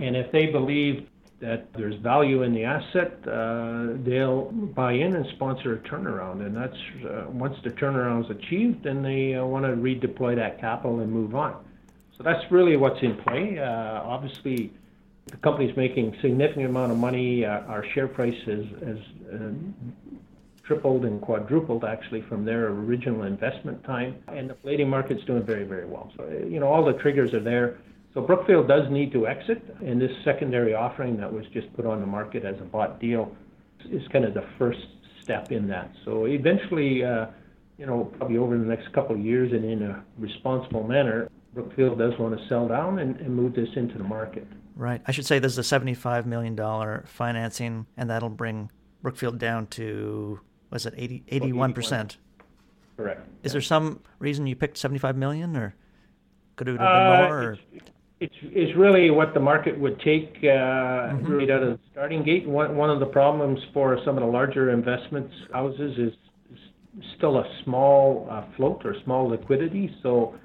And 0.00 0.16
if 0.16 0.30
they 0.30 0.46
believe 0.46 1.08
that 1.40 1.72
there's 1.74 1.96
value 1.96 2.42
in 2.42 2.54
the 2.54 2.64
asset, 2.64 3.18
uh, 3.26 3.88
they'll 4.04 4.52
buy 4.52 4.92
in 4.92 5.16
and 5.16 5.26
sponsor 5.34 5.74
a 5.74 5.78
turnaround. 5.78 6.46
And 6.46 6.56
that's 6.56 6.76
uh, 7.04 7.28
once 7.30 7.56
the 7.64 7.70
turnaround 7.70 8.24
is 8.24 8.30
achieved, 8.30 8.84
then 8.84 9.02
they 9.02 9.34
uh, 9.34 9.44
want 9.44 9.64
to 9.64 9.72
redeploy 9.72 10.36
that 10.36 10.60
capital 10.60 11.00
and 11.00 11.10
move 11.10 11.34
on. 11.34 11.63
So 12.16 12.22
that's 12.22 12.50
really 12.50 12.76
what's 12.76 13.02
in 13.02 13.16
play. 13.16 13.58
Uh, 13.58 14.02
obviously, 14.02 14.72
the 15.26 15.36
company's 15.38 15.76
making 15.76 16.16
significant 16.20 16.66
amount 16.66 16.92
of 16.92 16.98
money. 16.98 17.44
Uh, 17.44 17.60
our 17.62 17.84
share 17.92 18.06
price 18.06 18.38
has, 18.46 18.64
has 18.84 18.98
uh, 19.32 19.50
tripled 20.62 21.04
and 21.04 21.20
quadrupled 21.20 21.84
actually 21.84 22.22
from 22.22 22.44
their 22.44 22.68
original 22.68 23.24
investment 23.24 23.82
time, 23.84 24.16
and 24.28 24.48
the 24.48 24.54
palladium 24.54 24.90
market's 24.90 25.24
doing 25.24 25.42
very, 25.42 25.64
very 25.64 25.86
well. 25.86 26.12
So, 26.16 26.24
uh, 26.24 26.46
you 26.46 26.60
know, 26.60 26.68
all 26.68 26.84
the 26.84 26.94
triggers 26.94 27.34
are 27.34 27.42
there. 27.42 27.78
So 28.12 28.20
Brookfield 28.20 28.68
does 28.68 28.88
need 28.90 29.10
to 29.12 29.26
exit, 29.26 29.62
and 29.84 30.00
this 30.00 30.12
secondary 30.24 30.72
offering 30.72 31.16
that 31.16 31.32
was 31.32 31.46
just 31.52 31.74
put 31.74 31.84
on 31.84 32.00
the 32.00 32.06
market 32.06 32.44
as 32.44 32.54
a 32.60 32.64
bought 32.64 33.00
deal 33.00 33.36
is 33.90 34.06
kind 34.08 34.24
of 34.24 34.34
the 34.34 34.44
first 34.56 34.86
step 35.20 35.50
in 35.50 35.66
that. 35.68 35.90
So 36.04 36.26
eventually, 36.26 37.04
uh, 37.04 37.26
you 37.76 37.86
know, 37.86 38.04
probably 38.16 38.38
over 38.38 38.56
the 38.56 38.64
next 38.64 38.92
couple 38.92 39.16
of 39.16 39.20
years 39.20 39.52
and 39.52 39.64
in 39.64 39.82
a 39.82 40.04
responsible 40.18 40.84
manner, 40.84 41.28
Brookfield 41.54 41.98
does 41.98 42.18
want 42.18 42.38
to 42.38 42.48
sell 42.48 42.66
down 42.68 42.98
and, 42.98 43.16
and 43.20 43.34
move 43.34 43.54
this 43.54 43.68
into 43.76 43.96
the 43.96 44.04
market. 44.04 44.46
Right. 44.76 45.00
I 45.06 45.12
should 45.12 45.24
say 45.24 45.38
this 45.38 45.56
is 45.56 45.72
a 45.72 45.80
$75 45.80 46.26
million 46.26 46.56
financing, 47.06 47.86
and 47.96 48.10
that'll 48.10 48.28
bring 48.28 48.70
Brookfield 49.02 49.38
down 49.38 49.68
to, 49.68 50.40
was 50.70 50.84
it 50.86 50.94
80, 50.96 51.24
81%? 51.30 52.16
Correct. 52.96 53.20
Is 53.42 53.50
yeah. 53.50 53.52
there 53.52 53.60
some 53.60 54.00
reason 54.18 54.46
you 54.46 54.56
picked 54.56 54.78
75 54.78 55.16
million, 55.16 55.56
or 55.56 55.74
could 56.56 56.68
it 56.68 56.72
have 56.72 56.78
been 56.78 56.86
uh, 56.86 57.28
more? 57.28 57.42
Or? 57.42 57.58
It's, 58.20 58.34
it's, 58.42 58.76
really 58.76 59.10
what 59.10 59.34
the 59.34 59.40
market 59.40 59.78
would 59.78 60.00
take 60.00 60.36
uh, 60.42 60.46
mm-hmm. 60.46 61.32
right 61.32 61.50
out 61.50 61.62
of 61.62 61.68
the 61.70 61.78
starting 61.92 62.24
gate. 62.24 62.48
One, 62.48 62.76
one 62.76 62.90
of 62.90 63.00
the 63.00 63.06
problems 63.06 63.60
for 63.72 63.98
some 64.04 64.16
of 64.16 64.22
the 64.22 64.30
larger 64.30 64.70
investments 64.70 65.34
houses 65.52 65.98
is, 65.98 66.12
is 66.52 67.04
still 67.16 67.38
a 67.38 67.44
small 67.64 68.26
uh, 68.30 68.44
float 68.56 68.82
or 68.84 68.94
small 69.04 69.28
liquidity. 69.28 69.94
So 70.02 70.36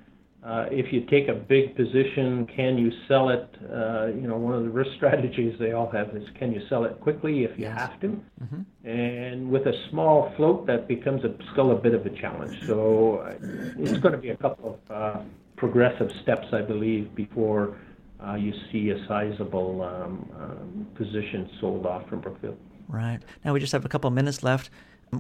Uh, 0.41 0.67
if 0.71 0.93
you 0.93 1.01
take 1.07 1.27
a 1.27 1.33
big 1.33 1.75
position, 1.75 2.47
can 2.55 2.77
you 2.77 2.91
sell 3.09 3.29
it? 3.29 3.49
Uh, 3.61 4.07
you 4.07 4.25
know, 4.25 4.37
one 4.37 4.55
of 4.55 4.63
the 4.63 4.69
risk 4.69 4.91
strategies 4.95 5.57
they 5.59 5.73
all 5.73 5.89
have 5.89 6.15
is 6.15 6.23
can 6.37 6.53
you 6.53 6.61
sell 6.69 6.85
it 6.85 6.99
quickly 7.01 7.43
if 7.43 7.51
you 7.57 7.65
yes. 7.65 7.77
have 7.77 7.99
to? 7.99 8.07
Mm-hmm. 8.43 8.87
And 8.87 9.51
with 9.51 9.67
a 9.67 9.73
small 9.89 10.33
float, 10.37 10.65
that 10.67 10.87
becomes 10.87 11.25
a, 11.25 11.35
still 11.51 11.71
a 11.71 11.75
bit 11.75 11.93
of 11.93 12.05
a 12.05 12.09
challenge. 12.09 12.57
So 12.67 13.17
uh, 13.17 13.33
it's 13.77 13.99
going 13.99 14.13
to 14.13 14.17
be 14.17 14.29
a 14.29 14.37
couple 14.37 14.79
of 14.87 14.95
uh, 14.95 15.21
progressive 15.57 16.09
steps, 16.23 16.47
I 16.53 16.61
believe, 16.61 17.13
before 17.15 17.77
uh, 18.25 18.35
you 18.35 18.53
see 18.71 18.91
a 18.91 19.07
sizable 19.07 19.81
um, 19.81 20.29
um, 20.39 20.87
position 20.95 21.49
sold 21.59 21.85
off 21.85 22.07
from 22.07 22.21
Brookfield. 22.21 22.57
Right. 22.87 23.19
Now 23.43 23.53
we 23.53 23.59
just 23.59 23.73
have 23.73 23.83
a 23.83 23.89
couple 23.89 24.07
of 24.07 24.13
minutes 24.13 24.41
left. 24.41 24.69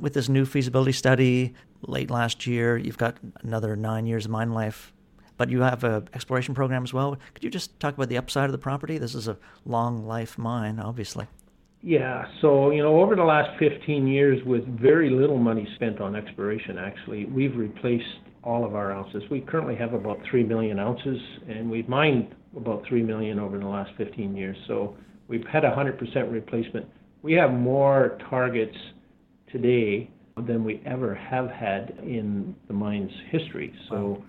With 0.01 0.13
this 0.13 0.29
new 0.29 0.45
feasibility 0.45 0.91
study 0.91 1.55
late 1.81 2.09
last 2.09 2.47
year, 2.47 2.77
you've 2.77 2.97
got 2.97 3.17
another 3.41 3.75
nine 3.75 4.05
years 4.05 4.25
of 4.25 4.31
mine 4.31 4.53
life 4.53 4.93
but 5.39 5.49
you 5.49 5.61
have 5.61 5.85
an 5.85 6.07
exploration 6.13 6.53
program 6.53 6.83
as 6.83 6.93
well. 6.93 7.17
Could 7.33 7.43
you 7.45 7.49
just 7.49 7.79
talk 7.79 7.95
about 7.95 8.09
the 8.09 8.17
upside 8.17 8.45
of 8.45 8.51
the 8.51 8.57
property? 8.57 8.97
This 8.97 9.15
is 9.15 9.29
a 9.29 9.37
long 9.65 10.05
life 10.05 10.37
mine, 10.37 10.79
obviously. 10.79 11.27
Yeah, 11.81 12.25
so 12.41 12.71
you 12.71 12.83
know, 12.83 12.99
over 12.99 13.15
the 13.15 13.23
last 13.23 13.57
15 13.57 14.05
years, 14.05 14.43
with 14.45 14.67
very 14.67 15.09
little 15.09 15.37
money 15.37 15.65
spent 15.75 16.01
on 16.01 16.13
exploration, 16.13 16.77
actually, 16.77 17.23
we've 17.23 17.55
replaced 17.55 18.19
all 18.43 18.65
of 18.65 18.75
our 18.75 18.91
ounces. 18.91 19.23
We 19.31 19.39
currently 19.39 19.77
have 19.77 19.93
about 19.93 20.19
3 20.29 20.43
million 20.43 20.77
ounces, 20.77 21.21
and 21.47 21.71
we've 21.71 21.87
mined 21.87 22.35
about 22.57 22.85
3 22.85 23.01
million 23.01 23.39
over 23.39 23.57
the 23.57 23.65
last 23.65 23.91
15 23.97 24.35
years. 24.35 24.57
So 24.67 24.97
we've 25.29 25.47
had 25.47 25.63
a 25.63 25.71
100% 25.71 26.29
replacement. 26.29 26.85
We 27.21 27.31
have 27.33 27.53
more 27.53 28.17
targets 28.29 28.75
today 29.49 30.11
than 30.35 30.65
we 30.65 30.81
ever 30.85 31.15
have 31.15 31.49
had 31.49 31.97
in 32.03 32.57
the 32.67 32.73
mine's 32.73 33.13
history. 33.31 33.73
So. 33.87 34.21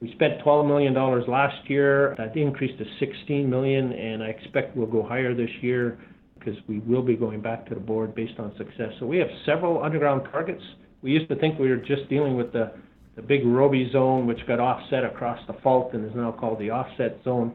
We 0.00 0.12
spent 0.12 0.40
$12 0.42 0.66
million 0.66 0.94
last 1.26 1.70
year. 1.70 2.14
That 2.18 2.36
increased 2.36 2.78
to 2.78 2.84
16 3.00 3.48
million, 3.48 3.92
and 3.92 4.22
I 4.22 4.26
expect 4.26 4.76
we'll 4.76 4.86
go 4.86 5.02
higher 5.02 5.34
this 5.34 5.50
year 5.62 5.98
because 6.38 6.54
we 6.68 6.80
will 6.80 7.02
be 7.02 7.16
going 7.16 7.40
back 7.40 7.66
to 7.68 7.74
the 7.74 7.80
board 7.80 8.14
based 8.14 8.38
on 8.38 8.52
success. 8.58 8.92
So 9.00 9.06
we 9.06 9.16
have 9.18 9.28
several 9.46 9.82
underground 9.82 10.28
targets. 10.30 10.62
We 11.02 11.12
used 11.12 11.28
to 11.30 11.36
think 11.36 11.58
we 11.58 11.70
were 11.70 11.76
just 11.76 12.08
dealing 12.10 12.36
with 12.36 12.52
the, 12.52 12.72
the 13.16 13.22
big 13.22 13.44
Roby 13.44 13.90
zone, 13.90 14.26
which 14.26 14.38
got 14.46 14.60
offset 14.60 15.02
across 15.02 15.38
the 15.46 15.54
fault 15.62 15.94
and 15.94 16.04
is 16.04 16.14
now 16.14 16.30
called 16.32 16.58
the 16.58 16.70
offset 16.70 17.18
zone. 17.24 17.54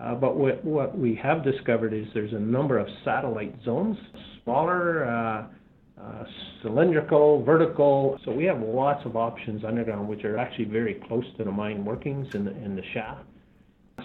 Uh, 0.00 0.14
but 0.14 0.36
what, 0.36 0.64
what 0.64 0.96
we 0.96 1.18
have 1.22 1.44
discovered 1.44 1.92
is 1.92 2.06
there's 2.14 2.32
a 2.32 2.38
number 2.38 2.78
of 2.78 2.86
satellite 3.04 3.54
zones, 3.64 3.96
smaller, 4.42 5.04
uh, 5.04 5.46
uh, 6.02 6.24
cylindrical, 6.62 7.42
vertical. 7.44 8.18
So 8.24 8.32
we 8.32 8.44
have 8.44 8.60
lots 8.60 9.04
of 9.06 9.16
options 9.16 9.64
underground, 9.64 10.08
which 10.08 10.24
are 10.24 10.38
actually 10.38 10.64
very 10.64 10.94
close 11.06 11.24
to 11.36 11.44
the 11.44 11.52
mine 11.52 11.84
workings 11.84 12.34
in 12.34 12.44
the, 12.44 12.50
in 12.50 12.74
the 12.74 12.82
shaft. 12.92 13.24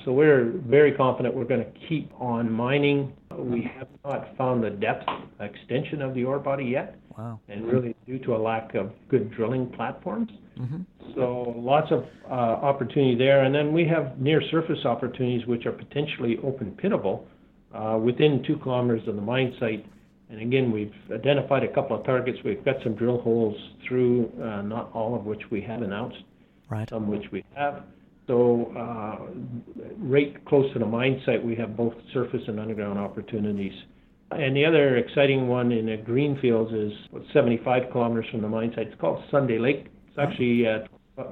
So 0.05 0.11
we're 0.11 0.51
very 0.67 0.91
confident 0.91 1.33
we're 1.33 1.45
going 1.45 1.63
to 1.63 1.79
keep 1.87 2.11
on 2.19 2.51
mining. 2.51 3.13
We 3.35 3.69
have 3.77 3.87
not 4.05 4.35
found 4.37 4.63
the 4.63 4.69
depth 4.69 5.07
extension 5.39 6.01
of 6.01 6.13
the 6.13 6.23
ore 6.23 6.39
body 6.39 6.65
yet. 6.65 6.95
Wow. 7.17 7.39
And 7.49 7.65
really 7.65 7.95
due 8.05 8.19
to 8.19 8.35
a 8.35 8.37
lack 8.37 8.75
of 8.75 8.91
good 9.09 9.31
drilling 9.31 9.67
platforms. 9.71 10.29
Mm-hmm. 10.59 10.81
So 11.15 11.53
lots 11.57 11.91
of 11.91 12.05
uh, 12.29 12.33
opportunity 12.33 13.15
there. 13.15 13.43
And 13.43 13.55
then 13.55 13.73
we 13.73 13.87
have 13.87 14.19
near 14.19 14.41
surface 14.51 14.85
opportunities 14.85 15.47
which 15.47 15.65
are 15.65 15.71
potentially 15.71 16.37
open 16.43 16.77
pittable 16.81 17.23
uh, 17.73 17.97
within 17.97 18.43
two 18.45 18.57
kilometers 18.57 19.07
of 19.07 19.15
the 19.15 19.21
mine 19.21 19.55
site 19.59 19.85
and 20.29 20.41
again, 20.41 20.71
we've 20.71 20.93
identified 21.11 21.63
a 21.63 21.73
couple 21.73 21.97
of 21.97 22.05
targets. 22.05 22.37
We've 22.43 22.63
got 22.63 22.75
some 22.83 22.95
drill 22.95 23.21
holes 23.21 23.55
through, 23.87 24.31
uh, 24.41 24.61
not 24.61 24.91
all 24.93 25.15
of 25.15 25.25
which 25.25 25.41
we 25.49 25.61
have 25.61 25.81
announced, 25.81 26.17
right. 26.69 26.89
some 26.89 27.07
which 27.07 27.23
we 27.31 27.45
have. 27.55 27.83
So, 28.27 28.73
uh, 28.75 29.25
right 29.97 30.43
close 30.45 30.71
to 30.73 30.79
the 30.79 30.85
mine 30.85 31.21
site, 31.25 31.43
we 31.43 31.55
have 31.55 31.77
both 31.77 31.93
surface 32.13 32.41
and 32.47 32.59
underground 32.59 32.99
opportunities. 32.99 33.71
And 34.31 34.53
the 34.53 34.65
other 34.65 34.97
exciting 34.97 35.47
one 35.47 35.71
in 35.71 35.85
the 35.85 35.95
greenfields 35.95 36.73
is 36.73 36.91
75 37.31 37.83
kilometers 37.93 38.25
from 38.29 38.41
the 38.41 38.49
mine 38.49 38.73
site. 38.75 38.87
It's 38.87 38.99
called 38.99 39.23
Sunday 39.31 39.57
Lake. 39.57 39.87
It's 40.09 40.17
actually 40.19 40.67
uh, 40.67 40.79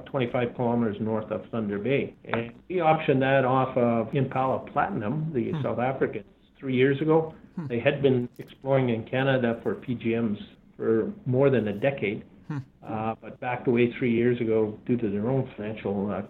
25 0.06 0.54
kilometers 0.56 0.96
north 1.00 1.30
of 1.30 1.42
Thunder 1.50 1.78
Bay. 1.78 2.14
And 2.24 2.52
we 2.70 2.76
optioned 2.76 3.20
that 3.20 3.44
off 3.44 3.76
of 3.76 4.14
Impala 4.14 4.60
Platinum, 4.70 5.30
the 5.34 5.50
hmm. 5.50 5.62
South 5.62 5.78
African, 5.78 6.24
three 6.58 6.74
years 6.74 7.00
ago. 7.02 7.34
Hmm. 7.56 7.66
They 7.66 7.80
had 7.80 8.02
been 8.02 8.28
exploring 8.38 8.90
in 8.90 9.04
Canada 9.04 9.58
for 9.62 9.74
PGMs 9.74 10.38
for 10.76 11.12
more 11.24 11.50
than 11.50 11.68
a 11.68 11.72
decade, 11.72 12.22
hmm. 12.48 12.58
uh, 12.86 13.14
but 13.20 13.40
backed 13.40 13.66
away 13.66 13.92
three 13.98 14.14
years 14.14 14.40
ago 14.40 14.78
due 14.86 14.96
to 14.98 15.10
their 15.10 15.28
own 15.28 15.50
financial 15.56 16.10
uh, 16.10 16.22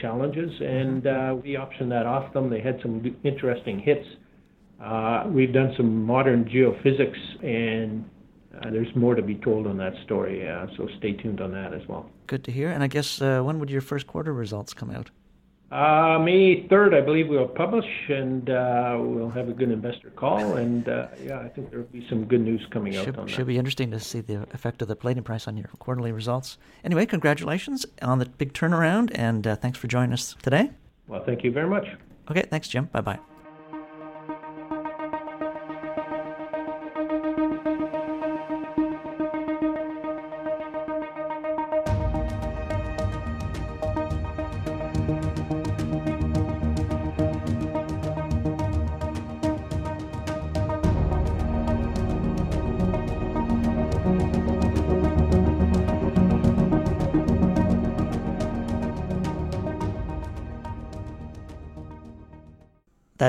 challenges, 0.00 0.50
and 0.60 1.06
uh, 1.06 1.34
we 1.42 1.52
optioned 1.52 1.88
that 1.88 2.06
off 2.06 2.32
them. 2.32 2.50
They 2.50 2.60
had 2.60 2.78
some 2.82 3.16
interesting 3.24 3.80
hits. 3.80 4.06
Uh, 4.82 5.24
we've 5.28 5.52
done 5.52 5.72
some 5.76 6.04
modern 6.04 6.44
geophysics, 6.44 7.18
and 7.42 8.04
uh, 8.60 8.70
there's 8.70 8.94
more 8.94 9.14
to 9.14 9.22
be 9.22 9.36
told 9.36 9.66
on 9.66 9.78
that 9.78 9.94
story, 10.04 10.46
uh, 10.46 10.66
so 10.76 10.86
stay 10.98 11.12
tuned 11.12 11.40
on 11.40 11.52
that 11.52 11.72
as 11.72 11.82
well. 11.88 12.10
Good 12.26 12.44
to 12.44 12.52
hear. 12.52 12.70
And 12.70 12.82
I 12.82 12.88
guess 12.88 13.20
when 13.20 13.58
would 13.58 13.70
your 13.70 13.80
first 13.80 14.06
quarter 14.06 14.34
results 14.34 14.74
come 14.74 14.90
out? 14.90 15.10
Uh, 15.70 16.18
May 16.20 16.68
3rd, 16.68 16.94
I 16.94 17.00
believe 17.00 17.28
we'll 17.28 17.48
publish, 17.48 17.86
and 18.08 18.48
uh, 18.48 18.96
we'll 19.00 19.30
have 19.30 19.48
a 19.48 19.52
good 19.52 19.70
investor 19.70 20.10
call. 20.10 20.56
And 20.56 20.88
uh, 20.88 21.08
yeah, 21.22 21.40
I 21.40 21.48
think 21.48 21.70
there 21.70 21.80
will 21.80 21.86
be 21.86 22.06
some 22.08 22.26
good 22.26 22.42
news 22.42 22.64
coming 22.70 22.92
should, 22.92 23.08
out 23.08 23.18
on 23.18 23.26
should 23.26 23.40
that. 23.40 23.46
be 23.46 23.58
interesting 23.58 23.90
to 23.90 23.98
see 23.98 24.20
the 24.20 24.42
effect 24.52 24.82
of 24.82 24.88
the 24.88 24.94
palladium 24.94 25.24
price 25.24 25.48
on 25.48 25.56
your 25.56 25.68
quarterly 25.80 26.12
results. 26.12 26.58
Anyway, 26.84 27.06
congratulations 27.06 27.84
on 28.02 28.18
the 28.18 28.26
big 28.26 28.52
turnaround, 28.52 29.10
and 29.14 29.46
uh, 29.46 29.56
thanks 29.56 29.78
for 29.78 29.88
joining 29.88 30.12
us 30.12 30.36
today. 30.42 30.70
Well, 31.08 31.24
thank 31.24 31.42
you 31.42 31.50
very 31.50 31.68
much. 31.68 31.86
Okay, 32.30 32.42
thanks, 32.42 32.68
Jim. 32.68 32.84
Bye 32.92 33.00
bye. 33.00 33.18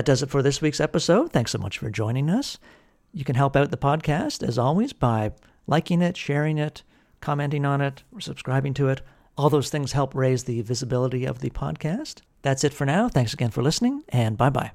That 0.06 0.12
does 0.12 0.22
it 0.22 0.30
for 0.30 0.44
this 0.44 0.62
week's 0.62 0.80
episode. 0.80 1.32
Thanks 1.32 1.50
so 1.50 1.58
much 1.58 1.80
for 1.80 1.90
joining 1.90 2.30
us. 2.30 2.60
You 3.12 3.24
can 3.24 3.34
help 3.34 3.56
out 3.56 3.72
the 3.72 3.76
podcast, 3.76 4.48
as 4.48 4.60
always, 4.60 4.94
by 4.94 5.32
liking 5.66 6.04
it, 6.04 6.16
sharing 6.16 6.60
it, 6.60 6.84
commenting 7.22 7.66
on 7.66 7.82
it, 7.82 8.04
or 8.14 8.22
subscribing 8.22 8.76
to 8.76 8.90
it. 8.90 9.02
All 9.36 9.50
those 9.50 9.72
things 9.72 9.94
help 9.94 10.14
raise 10.14 10.44
the 10.44 10.62
visibility 10.62 11.26
of 11.26 11.40
the 11.40 11.50
podcast. 11.50 12.22
That's 12.44 12.64
it 12.64 12.72
for 12.72 12.86
now. 12.86 13.10
Thanks 13.10 13.34
again 13.34 13.50
for 13.50 13.64
listening, 13.64 14.04
and 14.10 14.38
bye 14.38 14.52
bye. 14.52 14.74